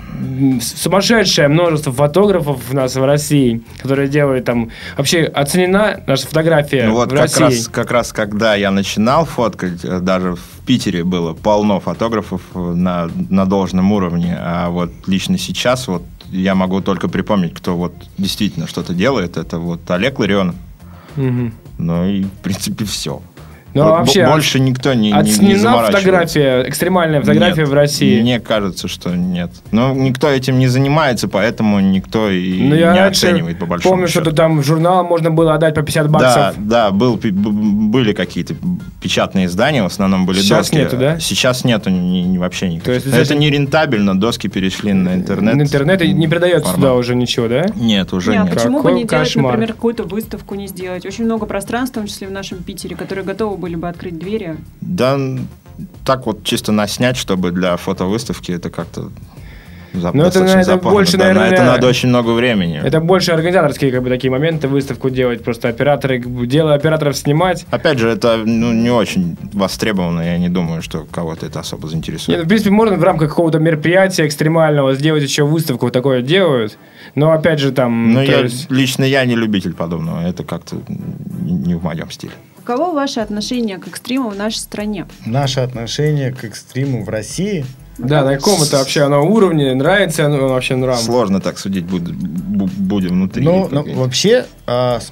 [0.61, 4.70] сумасшедшее множество фотографов у нас в России, которые делают там...
[4.96, 7.42] Вообще оценена наша фотография Ну вот в как России.
[7.42, 12.59] раз, как раз когда я начинал фоткать, э, даже в Питере было полно фотографов э,
[12.59, 17.94] на, на должном уровне, а вот лично сейчас вот я могу только припомнить, кто вот
[18.16, 20.55] действительно что-то делает, это вот Олег Ларионов.
[21.79, 23.22] Ну и, в принципе, все.
[23.77, 25.99] Ну, а вообще, больше никто не, не, не заморачивается.
[25.99, 28.21] фотография, экстремальная фотография Нет, в России.
[28.21, 29.51] Мне кажется, что нет.
[29.71, 34.09] Но никто этим не занимается, поэтому никто и Ну, я не оценивает по большому помню,
[34.09, 34.23] счету.
[34.27, 36.55] что там журнал можно было отдать по 50 Да, баксов.
[36.67, 38.55] да, был, пи- б- были какие-то
[39.01, 40.77] печатные издания, в основном были Сейчас доски.
[40.77, 41.19] нету, да?
[41.21, 42.85] Сейчас нету ни, ни- вообще никаких.
[42.85, 45.55] То есть, это не рентабельно, доски перешли на интернет.
[45.55, 46.77] На интернет и не передается формат.
[46.77, 47.67] сюда уже ничего, да?
[47.77, 48.55] Нет, уже Не, а нет.
[48.55, 49.53] почему бы Какой не делать, кошмар.
[49.53, 51.05] например, какую-то выставку не сделать?
[51.07, 54.57] Очень много пространств, в том числе в нашем Питере, которые готовы были бы открыть двери.
[54.81, 55.18] Да,
[56.05, 59.11] так вот чисто наснять, чтобы для фотовыставки это как-то
[59.92, 60.90] зап- Ну, это, достаточно это запарно.
[60.90, 62.81] больше, Да, на наверное, это надо очень много времени.
[62.81, 67.66] Это больше организаторские как бы такие моменты, выставку делать, просто операторы, дело операторов снимать.
[67.72, 71.90] Опять же, это ну, не очень востребовано, я не думаю, что кого-то это особо Нет,
[71.90, 72.38] заинтересует.
[72.38, 76.79] ну, в принципе, можно в рамках какого-то мероприятия экстремального сделать еще выставку, такое делают.
[77.16, 78.12] Но опять же там...
[78.12, 80.76] Но то я, есть- лично я не любитель подобного, это как-то
[81.40, 82.33] не в моем стиле.
[82.66, 85.07] Каково ваше отношение к экстриму в нашей стране?
[85.24, 87.64] Наше отношение к экстриму в России
[87.96, 90.98] Да, на каком это вообще оно уровне, нравится оно вообще нрам?
[90.98, 93.44] Сложно так судить, буд- бу- будем внутри.
[93.44, 95.11] Ну, ну, вообще, а, с-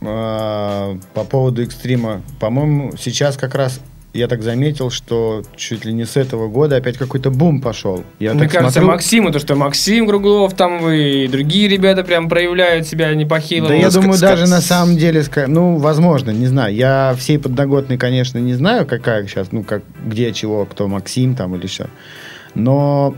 [0.00, 3.80] а, по поводу экстрима, по-моему, сейчас как раз
[4.14, 8.04] я так заметил, что чуть ли не с этого года опять какой-то бум пошел.
[8.18, 12.28] Я Мне так кажется, смотрю- Максиму, то, что Максим Круглов, там и другие ребята прям
[12.28, 13.68] проявляют себя непохило.
[13.68, 16.74] Да Ну, я ск- думаю, ск- даже на самом деле, ну, возможно, не знаю.
[16.74, 21.54] Я всей подноготной, конечно, не знаю, какая сейчас, ну, как, где, чего, кто Максим там
[21.54, 21.88] или что.
[22.54, 23.14] Но...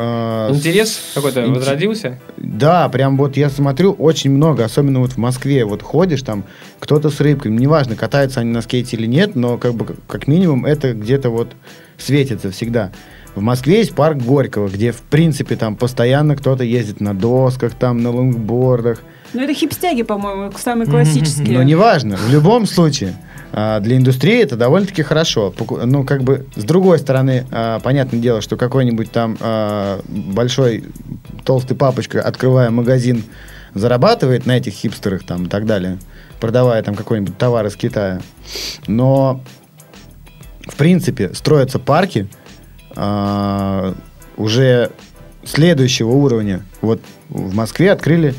[0.00, 2.18] э, Интерес какой-то Инте- возродился?
[2.36, 6.44] Да, прям вот я смотрю очень много, особенно вот в Москве, вот ходишь там,
[6.78, 10.64] кто-то с рыбками, неважно, катаются они на скейте или нет, но как бы как минимум
[10.66, 11.52] это где-то вот
[11.98, 12.92] светится всегда.
[13.34, 18.02] В Москве есть парк Горького, где в принципе там постоянно кто-то ездит на досках, там
[18.02, 19.02] на лонгбордах.
[19.32, 21.56] Ну, это хипстяги, по-моему, самые классические.
[21.56, 25.52] Но неважно, в любом случае, а, для индустрии это довольно-таки хорошо.
[25.84, 30.84] Ну, как бы, с другой стороны, а, понятное дело, что какой-нибудь там а, большой
[31.44, 33.24] толстый папочка, открывая магазин,
[33.74, 35.98] зарабатывает на этих хипстерах там и так далее,
[36.40, 38.20] продавая там какой-нибудь товар из Китая.
[38.86, 39.42] Но,
[40.66, 42.28] в принципе, строятся парки
[42.94, 43.94] а,
[44.36, 44.90] уже
[45.44, 46.62] следующего уровня.
[46.80, 48.34] Вот в Москве открыли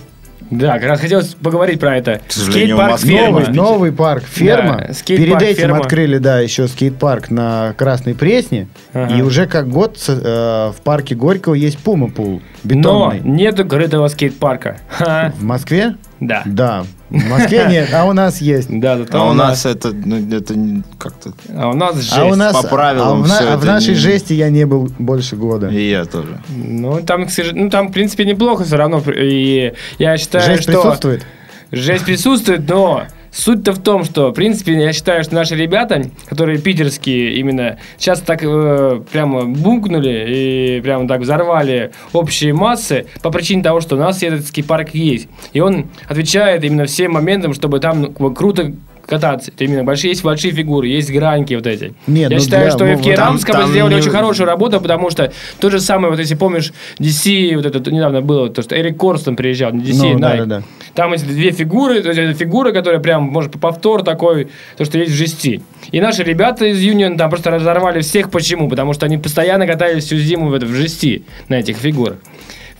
[0.51, 2.21] Да, как раз хотелось поговорить про это.
[2.27, 3.03] К сожалению, Скейт-парк.
[3.05, 4.85] Новый, новый парк «Ферма».
[4.87, 5.77] Да, скейт-парк Перед этим «Ферма».
[5.79, 8.67] открыли, да, еще скейт-парк на Красной Пресне.
[8.93, 9.15] Ага.
[9.15, 13.21] И уже как год э, в парке Горького есть Puma Pool Но бетонный.
[13.21, 14.77] нету крытого скейт-парка.
[14.99, 15.95] В Москве?
[16.21, 16.43] Да.
[16.45, 16.85] Да.
[17.09, 18.67] В Москве нет, а у нас есть.
[18.69, 20.53] Да, да, А у нас это, ну, это
[20.99, 21.33] как-то...
[21.53, 22.13] А у нас жесть.
[22.15, 24.65] А у нас по правилам а в, всё а в нашей не- жести я не
[24.65, 25.67] был больше года.
[25.67, 26.39] И я тоже.
[26.49, 29.01] Ну, там, к сожалению, ну, там, в принципе, неплохо все равно.
[29.07, 30.71] И я считаю, Жесть что...
[30.73, 31.25] присутствует?
[31.71, 36.59] Жесть присутствует, но суть-то в том, что, в принципе, я считаю, что наши ребята, которые
[36.59, 43.63] питерские именно, сейчас так э, прямо бумкнули и прямо так взорвали общие массы по причине
[43.63, 45.27] того, что у нас этот скейт-парк есть.
[45.53, 48.73] И он отвечает именно всем моментам, чтобы там ну, круто
[49.05, 49.51] кататься.
[49.53, 51.93] Это именно большие, есть большие фигуры, есть гранки вот эти.
[52.07, 54.47] Нет, Я ну считаю, для- что ну, в вот там- там сделали не- очень хорошую
[54.47, 58.61] работу, потому что то же самое, вот если помнишь, DC, вот это недавно было, то,
[58.61, 60.19] что Эрик Корстон приезжал, DC, Ну, Nike.
[60.19, 60.63] да-да-да.
[60.93, 64.97] Там эти две фигуры, то есть это фигура, которая прям, может, повтор такой, то, что
[64.97, 65.61] есть в жести.
[65.91, 68.29] И наши ребята из Union там просто разорвали всех.
[68.29, 68.69] Почему?
[68.69, 72.17] Потому что они постоянно катались всю зиму в, это- в жести на этих фигурах.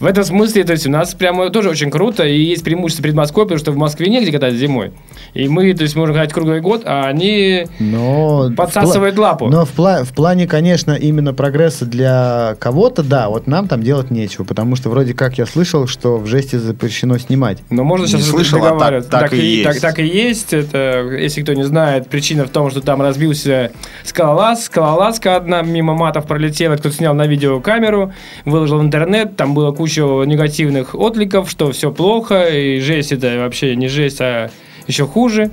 [0.01, 3.15] В этом смысле, то есть у нас прямо тоже очень круто, и есть преимущество перед
[3.15, 4.91] Москвой, потому что в Москве негде катать зимой.
[5.35, 9.47] И мы, то есть, можем катать круглый год, а они Но Подсасывает в пла- лапу.
[9.47, 14.09] Но в, пла- в плане, конечно, именно прогресса для кого-то, да, вот нам там делать
[14.09, 17.59] нечего, потому что вроде как я слышал, что в жесте запрещено снимать.
[17.69, 19.11] Но можно Не сейчас слышал, а так- договариваться.
[19.11, 19.63] так и есть.
[19.65, 20.51] Так, так и есть.
[20.53, 23.71] Это, если кто не знает, причина в том, что там разбился
[24.03, 24.65] скалолаз.
[24.65, 26.75] Скалолазка одна мимо матов пролетела.
[26.75, 28.11] Кто-то снял на видеокамеру,
[28.45, 29.35] выложил в интернет.
[29.37, 32.47] Там было куча негативных откликов, что все плохо.
[32.47, 34.49] И жесть это вообще не жесть, а
[34.87, 35.51] еще хуже.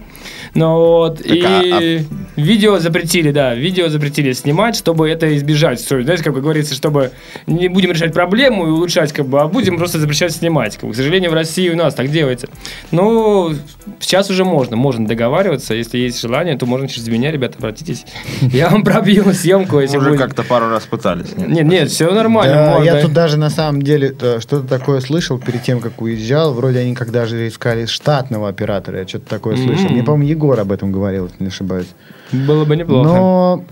[0.59, 2.03] Но вот, и а-
[2.37, 5.81] видео запретили, да, видео запретили снимать, чтобы это избежать.
[5.81, 7.13] Знаете, как говорится, чтобы
[7.47, 10.77] не будем решать проблему и улучшать, как бы, а будем просто запрещать снимать.
[10.77, 12.49] Как бы, к сожалению, в России у нас так делается.
[12.91, 13.55] Ну,
[14.01, 15.75] сейчас уже можно, можно договариваться.
[15.75, 18.05] Если есть желание, то можно через меня, ребята, обратитесь.
[18.41, 21.37] Я вам пробью съемку, если Уже как-то пару раз пытались.
[21.37, 21.67] нет?
[21.67, 22.81] Нет, все нормально.
[22.83, 26.53] Я тут даже на самом деле э, что-то такое слышал перед тем, как уезжал.
[26.53, 29.89] Вроде они когда же искали штатного оператора, я что-то такое слышал.
[29.89, 31.89] Мне, по-моему, Егор об этом говорил, если не ошибаюсь.
[32.33, 33.09] Было бы неплохо.
[33.09, 33.65] Но,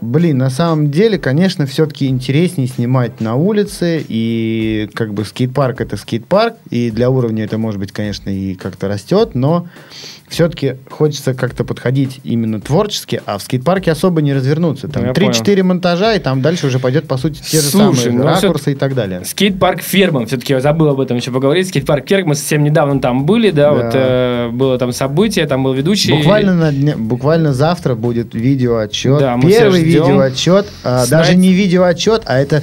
[0.00, 5.96] блин, на самом деле, конечно, все-таки интереснее снимать на улице, и как бы скейт-парк это
[5.96, 9.66] скейт-парк, и для уровня это, может быть, конечно, и как-то растет, но
[10.34, 14.88] все-таки хочется как-то подходить именно творчески, а в скейт-парке особо не развернуться.
[14.88, 18.04] Там Ну, я 3-4 монтажа, и там дальше уже пойдет, по сути, те же Слушай,
[18.04, 19.24] самые ну, ракурсы и так далее.
[19.24, 21.68] Скейт-парк Ферма, все-таки я забыл об этом еще поговорить.
[21.68, 23.74] Скейт-парк Ферма, мы совсем недавно там были, да, Да.
[23.74, 26.12] вот э, было там событие, там был ведущий.
[26.12, 29.18] Буквально, на дне- буквально завтра будет видеоотчет.
[29.20, 30.66] Да, Первый видеоотчет.
[30.82, 32.62] а, даже не видеоотчет, а это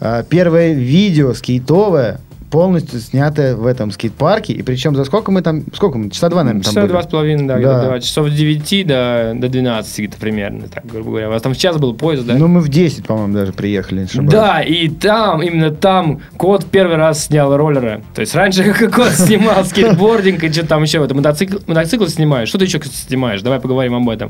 [0.00, 4.52] а, первое видео скейтовое, полностью снятое в этом скейт-парке.
[4.52, 5.64] И причем за сколько мы там...
[5.74, 6.10] Сколько мы?
[6.10, 7.84] Часа два, наверное, там Часа два с половиной, да, Да.
[7.84, 8.00] два.
[8.00, 11.28] часов с 9 до, до 12 где-то примерно, так, грубо говоря.
[11.28, 12.34] У вас там в час был поезд, да?
[12.34, 14.04] Ну, мы в 10, по-моему, даже приехали.
[14.04, 14.30] ошибаюсь.
[14.30, 18.02] Да, и там, именно там, Кот первый раз снял роллеры.
[18.14, 22.48] То есть раньше как Кот снимал скейтбординг и что там еще, это мотоцикл, мотоцикл снимаешь?
[22.48, 23.42] Что ты еще снимаешь?
[23.42, 24.28] Давай поговорим об этом.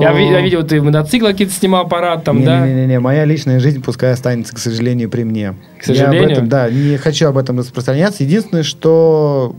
[0.00, 2.66] Я, я видел, ты мотоцикл какие-то снимал аппарат там, да?
[2.66, 5.54] Не-не-не, моя личная жизнь пускай останется, к сожалению, при мне.
[5.78, 6.20] К сожалению?
[6.20, 8.24] Я об этом, да, не хочу об этом распространяться.
[8.24, 9.56] Единственное, что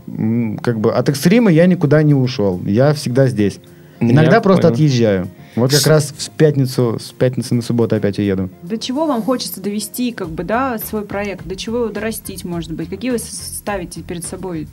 [0.62, 2.60] как бы от экстрима я никуда не ушел.
[2.64, 3.58] Я всегда здесь.
[4.00, 4.74] Я Иногда просто понял.
[4.74, 5.28] отъезжаю.
[5.54, 8.48] Вот как раз в пятницу, с пятницы на субботу опять уеду.
[8.62, 11.46] До чего вам хочется довести, как бы, да, свой проект?
[11.46, 12.88] До чего его дорастить, может быть?
[12.88, 14.66] Какие вы ставите перед собой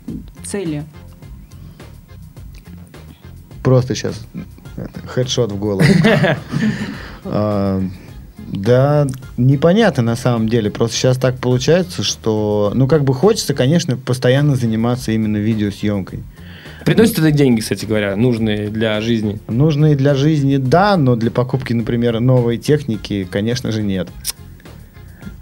[0.46, 0.84] цели?
[3.62, 4.20] Просто сейчас
[5.06, 5.84] хедшот в голову.
[8.52, 9.08] Да,
[9.38, 10.72] непонятно на самом деле.
[10.72, 16.24] Просто сейчас так получается, что, ну, как бы хочется, конечно, постоянно заниматься именно видеосъемкой.
[16.86, 19.40] Приносит это деньги, кстати говоря, нужные для жизни.
[19.48, 24.10] Нужные для жизни, да, но для покупки, например, новой техники, конечно же, нет.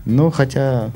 [0.05, 0.91] Ну, хотя...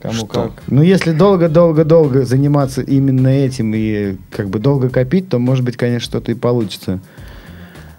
[0.00, 0.26] Кому Что?
[0.26, 0.62] как.
[0.66, 6.00] Ну, если долго-долго-долго заниматься именно этим и как бы долго копить, то, может быть, конечно,
[6.00, 7.00] что-то и получится.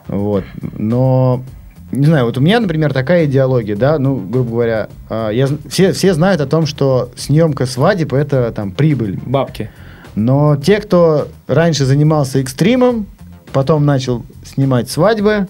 [0.08, 0.44] Вот.
[0.78, 1.44] Но,
[1.91, 5.93] не знаю, вот у меня, например, такая идеология, да, ну, грубо говоря, а, я, все,
[5.93, 9.19] все знают о том, что съемка свадеб– это там прибыль.
[9.25, 9.69] Бабки.
[10.15, 13.08] Но те, кто раньше занимался экстримом,
[13.54, 15.47] потом начал снимать свадьбы,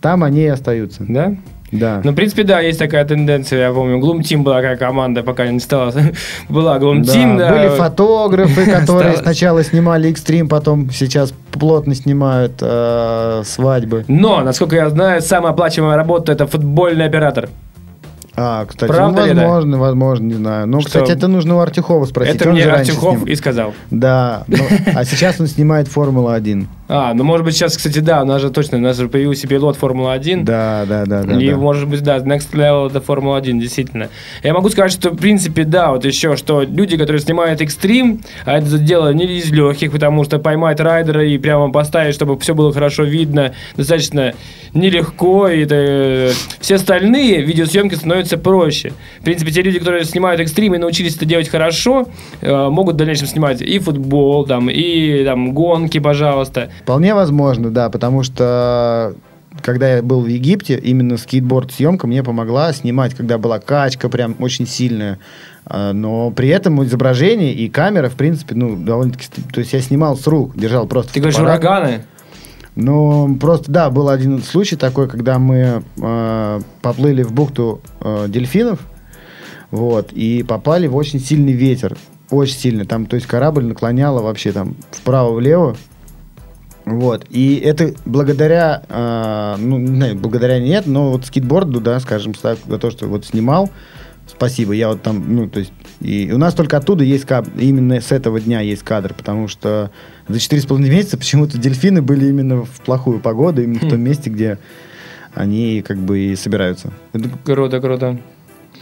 [0.00, 1.04] там они и остаются.
[1.06, 1.36] Да?
[1.72, 2.00] Да.
[2.02, 3.98] Ну, в принципе, да, есть такая тенденция, я помню.
[3.98, 5.92] Gloom Team была такая команда, пока не стала.
[6.48, 7.50] была Gloom Да, Team, да.
[7.50, 14.04] Были фотографы, которые сначала снимали экстрим, потом сейчас плотно снимают э, свадьбы.
[14.08, 17.48] Но, насколько я знаю, самая оплачиваемая работа это футбольный оператор.
[18.36, 19.40] А, кстати, Правда ну, ли это?
[19.42, 20.66] возможно, возможно, не знаю.
[20.66, 20.88] Ну, Что?
[20.88, 22.36] кстати, это нужно у Артюхова спросить.
[22.36, 23.26] это он мне Артюхов снимал.
[23.26, 23.74] и сказал.
[23.90, 24.56] Да, ну,
[24.94, 26.66] а сейчас он снимает Формулу-1.
[26.92, 29.46] А, ну может быть сейчас, кстати, да, у нас же точно, у нас же появился
[29.46, 30.42] пилот Формулы-1.
[30.42, 31.40] Да, да, да, да.
[31.40, 31.56] и, да.
[31.56, 34.08] может быть, да, Next Level это Формула-1, действительно.
[34.42, 38.58] Я могу сказать, что, в принципе, да, вот еще, что люди, которые снимают экстрим, а
[38.58, 42.72] это дело не из легких, потому что поймать райдера и прямо поставить, чтобы все было
[42.72, 44.34] хорошо видно, достаточно
[44.74, 48.92] нелегко, и это, э, все остальные видеосъемки становятся проще.
[49.20, 52.08] В принципе, те люди, которые снимают экстрим и научились это делать хорошо,
[52.40, 56.70] э, могут в дальнейшем снимать и футбол, там, и там, гонки, пожалуйста.
[56.80, 59.14] Вполне возможно, да, потому что
[59.62, 64.66] когда я был в Египте, именно скейтборд-съемка мне помогла снимать, когда была качка прям очень
[64.66, 65.18] сильная.
[65.66, 69.26] А, Но при этом изображение и камера, в принципе, ну, довольно-таки...
[69.52, 72.02] То есть я снимал с рук, держал просто Ты говоришь, ураганы?
[72.76, 78.78] Ну, просто, да, был один случай такой, когда мы э, поплыли в бухту э, дельфинов,
[79.70, 81.96] вот, и попали в очень сильный ветер,
[82.30, 85.76] очень сильный, там, то есть корабль наклоняло вообще там вправо-влево,
[86.84, 92.34] вот, и это благодаря, э, ну, не знаю, благодаря нет, но вот скейтборду, да, скажем
[92.34, 93.70] так, за то, что вот снимал,
[94.26, 98.00] спасибо, я вот там, ну, то есть, и у нас только оттуда есть кадр, именно
[98.00, 99.90] с этого дня есть кадр, потому что
[100.28, 104.58] за 4,5 месяца почему-то дельфины были именно в плохую погоду, именно в том месте, где
[105.34, 106.92] они как бы и собираются.
[107.44, 108.18] Круто, круто.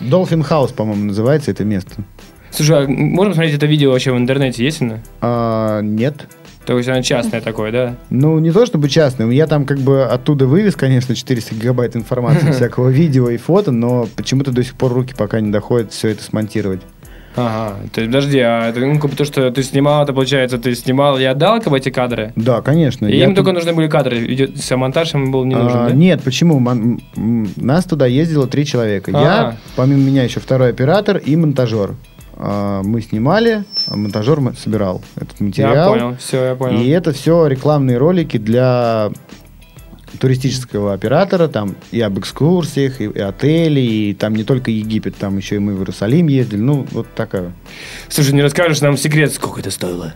[0.01, 2.05] Dolphin House, по-моему, называется это место.
[2.51, 4.99] Слушай, а можно посмотреть это видео вообще в интернете, есть оно?
[5.21, 6.29] А, нет.
[6.68, 7.96] То есть оно частное такое, да?
[8.11, 9.35] Ну, не то чтобы частный.
[9.35, 14.07] Я там как бы оттуда вывез, конечно, 400 гигабайт информации, всякого видео и фото, но
[14.16, 16.83] почему-то до сих пор руки пока не доходят все это смонтировать.
[17.37, 21.18] Ага, то есть, подожди, а это ну, то, что ты снимал, это получается, ты снимал
[21.18, 22.35] и отдал как бы эти кадры?
[22.37, 23.07] Да, конечно.
[23.07, 25.94] И им тут- только нужны были кадры, монтаж им был не нужен, А, да?
[25.94, 26.59] Нет, почему?
[26.59, 29.11] Мон- Нас туда ездило три человека.
[29.14, 29.22] А.
[29.22, 31.94] Я, помимо меня, еще второй оператор и монтажер.
[32.40, 35.92] А, Мы снимали, а монтажер собирал этот Я материал.
[35.92, 36.81] понял, все, я понял.
[36.81, 39.11] И это все рекламные ролики для
[40.20, 45.37] туристического оператора, там и об экскурсиях, и, и отели, и там не только Египет, там
[45.37, 47.53] еще и мы в Иерусалим ездили, ну, вот такая.
[48.09, 50.14] Слушай, не расскажешь нам секрет, сколько это стоило?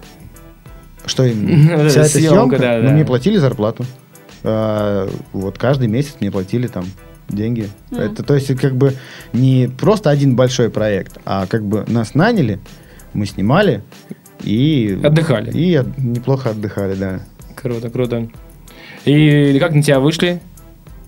[1.04, 1.88] Что именно?
[1.88, 2.94] Вся эта съемка, да, ну, да.
[2.94, 3.85] мне платили зарплату.
[4.44, 6.85] А, вот каждый месяц мне платили там
[7.28, 7.68] деньги.
[7.90, 8.94] Это, то есть, это как бы
[9.32, 12.61] не просто один большой проект, а как бы нас наняли,
[13.14, 13.82] мы снимали
[14.42, 14.98] и...
[15.02, 15.50] Отдыхали.
[15.52, 17.20] И от- неплохо отдыхали, да.
[17.54, 18.28] Круто, круто.
[19.04, 20.40] И как на тебя вышли?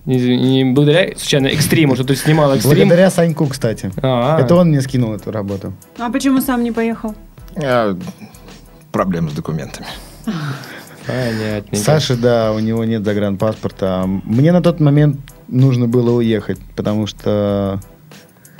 [0.05, 2.75] Не, не благодаря, случайно, экстриму, что ты снимал экстрим?
[2.75, 3.91] Благодаря Саньку, кстати.
[4.03, 5.73] А, Это он мне скинул эту работу.
[5.97, 7.15] А почему сам не поехал?
[7.55, 7.97] Я-
[8.91, 9.87] Проблемы с документами.
[11.07, 11.75] Понятненько.
[11.83, 14.01] Саша, да, у него нет загранпаспорта.
[14.03, 17.79] А Мне на тот момент нужно было уехать, потому что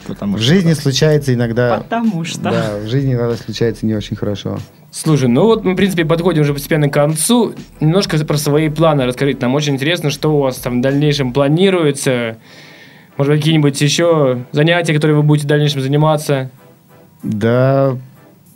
[0.08, 1.78] Потому в что- жизни случается иногда...
[1.78, 2.42] Потому что.
[2.42, 4.60] Да, в жизни иногда случается не очень хорошо.
[4.92, 7.54] Слушай, ну вот мы, в принципе, подходим уже постепенно к концу.
[7.80, 9.40] Немножко про свои планы расскажите.
[9.42, 12.38] Нам очень интересно, что у вас там в дальнейшем планируется.
[13.18, 16.50] Может, быть, какие-нибудь еще занятия, которые вы будете в дальнейшем заниматься?
[17.24, 17.98] Да,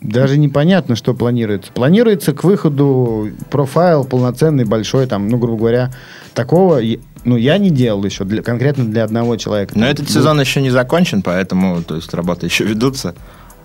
[0.02, 1.72] даже непонятно, что планируется.
[1.74, 5.92] Планируется к выходу профайл полноценный, большой, там, ну, грубо говоря,
[6.34, 6.80] такого,
[7.26, 9.78] ну, я не делал еще, для, конкретно для одного человека.
[9.78, 13.16] Но этот сезон еще не закончен, поэтому то есть, работы еще ведутся.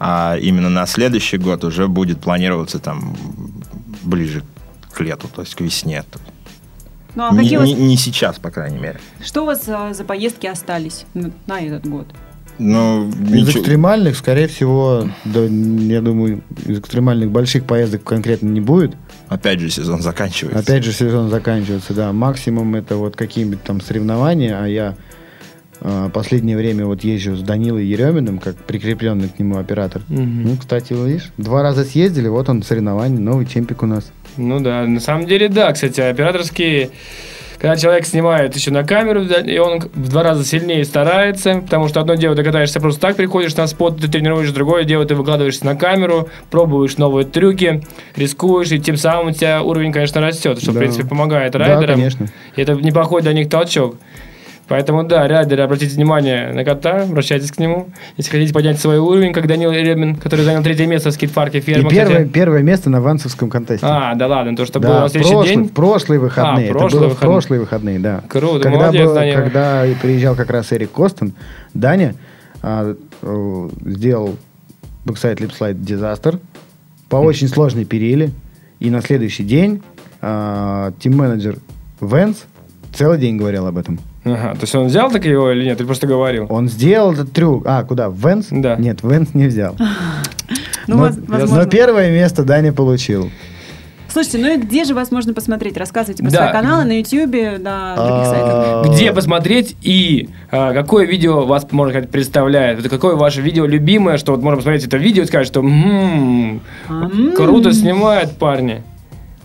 [0.01, 3.17] А именно на следующий год уже будет планироваться там
[4.03, 4.43] ближе
[4.93, 6.05] к лету, то есть к весне.
[7.14, 9.01] Ну а не, какие вас- не- не сейчас, по крайней мере.
[9.25, 12.09] что у вас а, за поездки остались на этот год?
[12.59, 18.61] Ну, Из ничего- экстремальных, скорее всего, да, я думаю, из экстремальных больших поездок конкретно не
[18.61, 18.97] будет.
[19.29, 20.61] Опять же, сезон заканчивается.
[20.61, 22.12] Опять же, сезон заканчивается, да.
[22.12, 24.95] Максимум это вот какие-нибудь там соревнования, а я
[25.81, 30.03] э, последнее время вот езжу с Данилой Ереминым, как прикрепленный к нему оператор.
[30.09, 30.43] Мгм.
[30.45, 34.12] Ну, кстати, видишь, два раза съездили, вот он соревнование, новый чемпик у нас.
[34.37, 36.90] Ну да, на самом деле, да, кстати, операторские...
[37.64, 41.88] Когда человек снимает еще на камеру, да, и он в два раза сильнее старается, потому
[41.88, 45.14] что одно дело, ты катаешься просто так, приходишь на спот, ты тренируешь, другое дело, ты
[45.14, 47.81] выкладываешься на камеру, пробуешь новые трюки,
[48.16, 50.81] рискуешь, и тем самым у тебя уровень, конечно, растет, что, в Да.
[50.81, 51.94] принципе, помогает Да, райдерам.
[51.96, 52.29] конечно.
[52.55, 53.96] И это неплохой для них толчок.
[54.66, 57.88] Поэтому, да, райдеры, обратите внимание на кота, обращайтесь к нему.
[58.16, 61.61] Если хотите поднять свой уровень, как Данил Ремин, который занял третье место в скейт-парке И
[61.61, 61.90] ферма.
[61.90, 62.29] первое, кстати.
[62.33, 63.85] первое место на Ванцевском контесте.
[63.87, 65.68] А, да ладно, то, что было да, на в следующий прошлый- день.
[65.68, 66.66] прошлые выходные.
[66.68, 67.16] А, Это было выходные.
[67.16, 68.22] прошлые выходные, да.
[68.29, 69.37] Круто, когда, молодец, был- Данила.
[69.42, 71.35] когда приезжал как раз Эрик Костон,
[71.74, 72.14] Даня
[72.62, 74.37] а, э, сделал
[75.05, 76.38] backside lipslide disaster
[77.11, 78.31] по очень сложной периле.
[78.81, 79.83] И на следующий день
[80.22, 81.59] а, team manager
[82.01, 82.45] Vans
[82.94, 83.98] целый день говорил об этом.
[84.25, 85.79] Ага, то есть он взял так его или нет?
[85.79, 86.47] Ты просто говорил.
[86.49, 87.65] Он сделал этот трюк.
[87.67, 88.09] А, куда?
[88.09, 88.47] В Vans?
[88.51, 88.77] Да.
[88.77, 89.77] Нет, Vans не взял.
[90.87, 91.65] Ну, но, воз- возможно.
[91.65, 93.31] но первое место Даня получил.
[94.09, 95.79] Слушайте, ну и где же вас можно посмотреть?
[95.79, 96.37] Рассказывайте про Да.
[96.37, 98.53] свои каналы на YouTube, на других сайтах.
[98.55, 102.81] А, Где посмотреть и а, какое видео вас, можно сказать, представляет?
[102.81, 106.61] Это какое ваше видео любимое, что вот можно посмотреть это видео и сказать, что «М,
[106.91, 107.33] М.
[107.35, 108.83] круто снимают парни.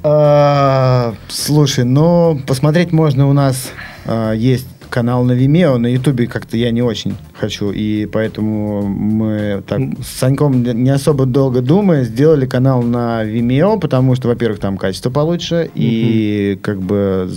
[0.04, 3.72] А, Слушай, ну, посмотреть можно у нас
[4.06, 9.64] а, есть канал на Vimeo, на Ютубе как-то я не очень хочу, и поэтому мы
[9.68, 14.78] так с Саньком не- особо долго думая сделали канал на Vimeo, потому что, во-первых, там
[14.78, 17.30] качество получше, и как бы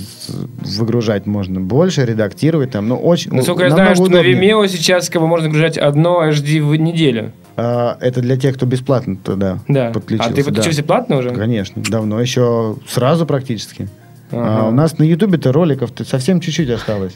[0.79, 3.33] выгружать можно больше, редактировать там, ну, очень...
[3.33, 4.23] Насколько я знаю, что на.
[4.23, 7.33] Vimeo сейчас как бы можно загружать одно HD в неделю.
[7.57, 9.91] А, это для тех, кто бесплатно туда Да.
[9.91, 10.31] подключился.
[10.33, 10.87] а ты подключился да.
[10.87, 11.31] платно уже?
[11.31, 13.89] Конечно, давно, еще сразу практически.
[14.33, 17.13] А у нас на Ютубе-то роликов-то совсем чуть-чуть осталось.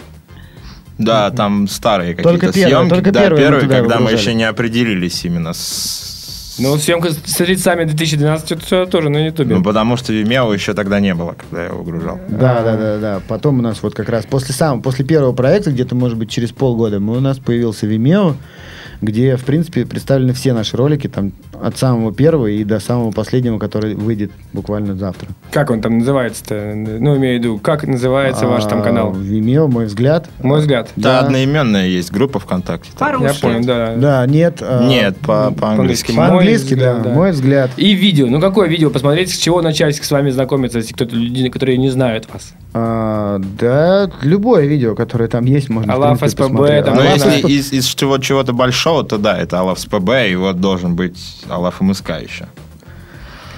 [0.99, 2.95] Да, там старые Только какие-то первые, съемки.
[2.95, 4.21] только да, первые мы первые, когда мы выгружали.
[4.21, 6.57] еще не определились именно с...
[6.59, 9.57] Ну, съемка с лицами 2012 это тоже на Ютубе.
[9.57, 12.19] Ну, потому что Vimeo еще тогда не было, когда я его выгружал.
[12.29, 13.21] Да, да, да, да.
[13.29, 16.53] Потом у нас вот как раз после самого, после первого проекта, где-то, может быть, через
[16.53, 18.37] полгода, мы, у нас появился Vimeo,
[19.03, 21.33] где, в принципе, представлены все наши ролики, там,
[21.63, 25.29] от самого первого и до самого последнего, который выйдет буквально завтра.
[25.51, 26.73] Как он там называется-то?
[26.75, 29.13] Ну, имею в виду, как называется ваш там А, канал?
[29.13, 30.29] Vimeo, мой взгляд.
[30.43, 30.89] Мой взгляд.
[30.97, 31.27] Да, Да.
[31.27, 32.91] одноименная есть группа ВКонтакте.
[32.99, 33.35] По-русски.
[33.35, 33.95] Я понял, да.
[33.97, 34.59] Да, нет.
[34.61, 36.13] а, Нет, по- по-английски.
[36.13, 37.11] Мой По-английски, да, взгляд, да.
[37.11, 37.71] мой взгляд.
[37.77, 38.27] И видео.
[38.29, 41.91] Ну, какое видео посмотреть, с чего начать с вами знакомиться, если кто-то люди, которые не
[41.91, 42.53] знают вас?
[42.75, 47.87] А, да, любое видео, которое там есть, можно Алаф СПБ, там, Алаф если из, из
[47.87, 51.17] чего, чего-то большого, то да, это Алаф СПБ, и вот должен быть
[51.49, 52.47] Алаф МСК еще.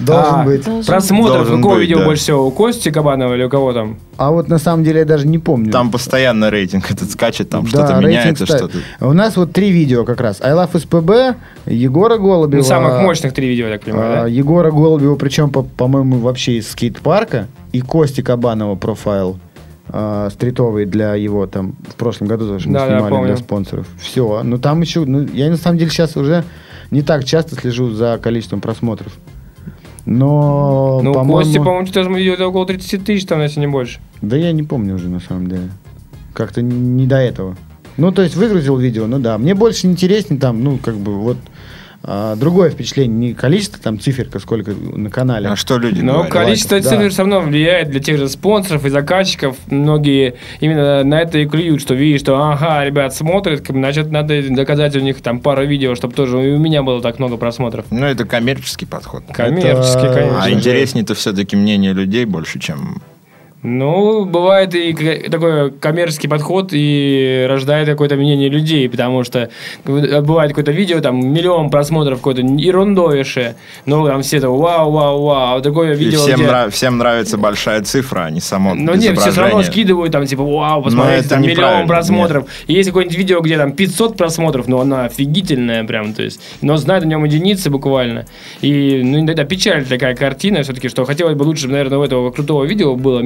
[0.01, 0.65] Должен А, быть.
[0.87, 2.05] Просмотров Должен какого быть, видео да.
[2.05, 2.47] больше всего?
[2.47, 3.99] У Кости Кабанова или у кого там?
[4.17, 5.73] А вот на самом деле я даже не помню.
[5.73, 8.71] Там постоянно рейтинг этот скачет, там Да, что-то меняется, ставит.
[8.71, 9.07] что-то...
[9.09, 10.41] У нас вот три видео как раз.
[10.41, 11.37] I Love СПБ,
[11.67, 12.61] Егора Голубева.
[12.61, 14.27] Ну, самых мощных три видео, я так понимаю, а, да?
[14.29, 17.49] Егора Голубева, причем, по- по-моему, вообще из скейт-парка.
[17.73, 19.41] И Кости Кабанова профайл
[19.89, 23.27] а, стритовый для его там в прошлом году тоже мы Да, да, снимали помню.
[23.27, 23.87] для спонсоров.
[24.01, 24.43] Все.
[24.45, 26.45] Ну там еще, ну, я на самом деле сейчас уже
[26.91, 29.13] не так часто слежу за количеством просмотров.
[30.05, 31.43] Но, Ну, по-моему...
[31.45, 34.01] Кости, по-моему, что-то видео около 30 тысяч, там, если не больше.
[34.23, 35.71] Да я не помню уже, на самом деле.
[36.33, 37.57] Как-то не до этого.
[37.99, 39.37] Ну, то есть выгрузил видео, ну да.
[39.39, 41.37] Мне больше интереснее там, ну, как бы вот
[42.03, 43.31] а, другое впечатление.
[43.31, 45.49] Не количество там циферка, сколько на канале.
[45.49, 46.33] А что люди Но говорят?
[46.33, 46.89] количество да.
[46.89, 49.57] цифр все равно влияет для тех же спонсоров и заказчиков.
[49.67, 54.95] Многие именно на это и клюют, что видишь, что ага, ребят смотрят, значит, надо доказать
[54.97, 57.87] у них там пару видео, чтобы тоже и у меня было так много просмотров.
[57.91, 59.25] Ну, это коммерческий подход.
[59.33, 60.43] Коммерческий, Это- конечно.
[60.43, 63.03] А интереснее-то все-таки мнение людей больше, чем...
[63.63, 64.93] Ну, бывает и
[65.29, 69.51] такой коммерческий подход и рождает какое-то мнение людей, потому что
[69.85, 75.59] бывает какое-то видео, там миллион просмотров какое-то ерундовейшее, ну, там все это вау, вау, вау,
[75.59, 76.47] а такое И видео, всем, где...
[76.47, 80.45] нрав- всем нравится большая цифра, а не само Ну нет, все равно скидывают там, типа,
[80.45, 82.47] вау, посмотрите, это там миллион просмотров.
[82.69, 86.77] И есть какое-нибудь видео, где там 500 просмотров, но она офигительная прям, то есть, но
[86.77, 88.25] знает о нем единицы буквально.
[88.61, 92.63] И, ну, иногда печаль такая картина все-таки, что хотелось бы лучше, наверное, у этого крутого
[92.63, 93.21] видео было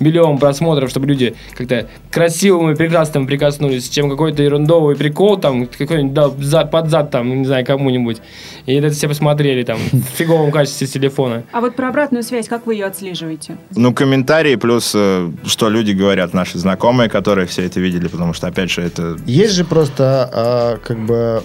[0.00, 6.14] миллион просмотров, чтобы люди как-то красивым и прекрасным прикоснулись, чем какой-то ерундовый прикол там, какой-нибудь
[6.14, 8.18] дал зад, под зад там, не знаю, кому-нибудь.
[8.66, 11.44] И это все посмотрели там в фиговом качестве с телефона.
[11.52, 13.56] А вот про обратную связь, как вы ее отслеживаете?
[13.74, 18.46] Ну, комментарии, плюс, э, что люди говорят, наши знакомые, которые все это видели, потому что,
[18.46, 19.16] опять же, это...
[19.26, 21.42] Есть же просто, а, как бы,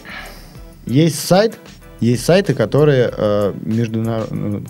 [0.85, 1.57] есть сайт,
[1.99, 4.63] есть сайты, которые а, международные...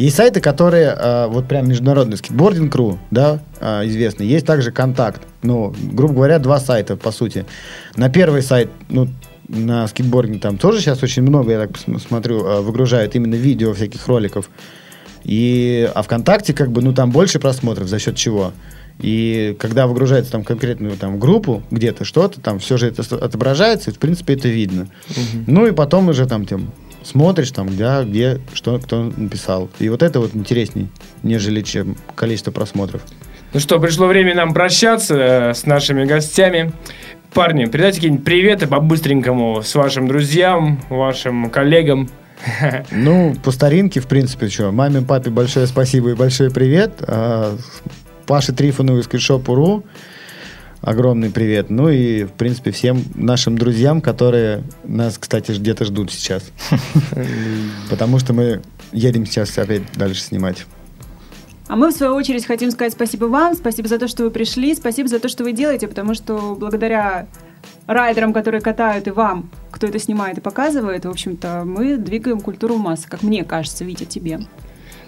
[0.00, 4.26] есть сайты, которые а, вот прям международный скейтбординг ру, да, а, известный.
[4.26, 5.20] Есть также контакт.
[5.42, 7.44] Ну, грубо говоря, два сайта, по сути.
[7.96, 9.08] На первый сайт, ну,
[9.48, 14.06] на скейтбординге там тоже сейчас очень много, я так смотрю, а, выгружают именно видео всяких
[14.08, 14.48] роликов.
[15.24, 18.52] И, а ВКонтакте, как бы, ну, там больше просмотров, за счет чего?
[19.00, 23.94] И когда выгружается там конкретную там группу, где-то что-то, там все же это отображается, и,
[23.94, 24.88] в принципе, это видно.
[25.46, 26.70] Ну, и потом уже там, тем
[27.02, 29.70] смотришь, там, где, где, что, кто написал.
[29.78, 30.88] И вот это вот интересней,
[31.22, 33.02] нежели чем количество просмотров.
[33.52, 36.72] Ну что, пришло время нам прощаться э, с нашими гостями.
[37.34, 42.08] Парни, передайте какие-нибудь приветы по-быстренькому с вашим друзьям, вашим коллегам.
[42.90, 46.92] Ну, по старинке, в принципе, что, маме, папе большое спасибо и большой привет.
[47.02, 47.56] А,
[48.26, 49.84] Паше Трифонову из Кришопу.ру
[50.82, 51.70] огромный привет.
[51.70, 56.50] Ну и, в принципе, всем нашим друзьям, которые нас, кстати, где-то ждут сейчас.
[57.90, 58.62] Потому что мы
[58.92, 60.66] едем сейчас опять дальше снимать.
[61.68, 64.74] А мы, в свою очередь, хотим сказать спасибо вам, спасибо за то, что вы пришли,
[64.74, 67.28] спасибо за то, что вы делаете, потому что благодаря
[67.86, 72.76] райдерам, которые катают, и вам, кто это снимает и показывает, в общем-то, мы двигаем культуру
[72.76, 74.40] масс, как мне кажется, Витя, тебе.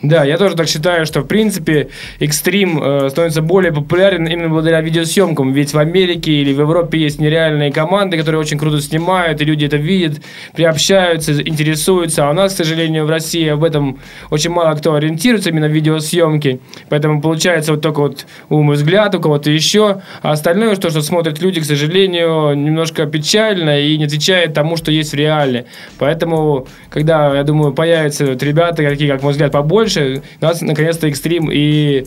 [0.02, 1.88] Да, я тоже так считаю, что в принципе
[2.18, 5.52] экстрим э, становится более популярен именно благодаря видеосъемкам.
[5.52, 9.64] Ведь в Америке или в Европе есть нереальные команды, которые очень круто снимают, и люди
[9.64, 10.20] это видят,
[10.56, 12.26] приобщаются, интересуются.
[12.26, 14.00] А у нас, к сожалению, в России об этом
[14.30, 16.58] очень мало кто ориентируется именно в видеосъемке.
[16.88, 20.02] Поэтому получается вот только вот ум и взгляд у кого-то еще.
[20.22, 24.90] А остальное, то, что смотрят люди, к сожалению, немножко печально и не отвечает тому, что
[24.90, 25.66] есть в реале.
[25.98, 31.06] Поэтому, когда, я думаю, появятся вот ребята, какие, как мой взгляд, побольше, у нас наконец-то
[31.08, 32.04] экстрим и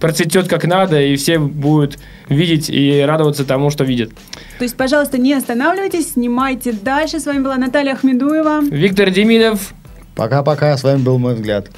[0.00, 4.10] процветет как надо, и все будут видеть и радоваться тому, что видят.
[4.58, 7.20] То есть, пожалуйста, не останавливайтесь, снимайте дальше.
[7.20, 8.62] С вами была Наталья Ахмедуева.
[8.62, 9.72] Виктор Демидов,
[10.14, 11.70] Пока-пока, с вами был мой взгляд.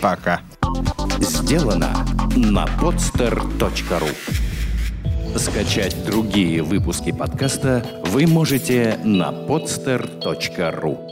[0.00, 0.40] Пока.
[1.20, 1.90] сделано
[2.34, 4.08] на podster.ru
[5.38, 11.11] Скачать другие выпуски подкаста вы можете на podster.ru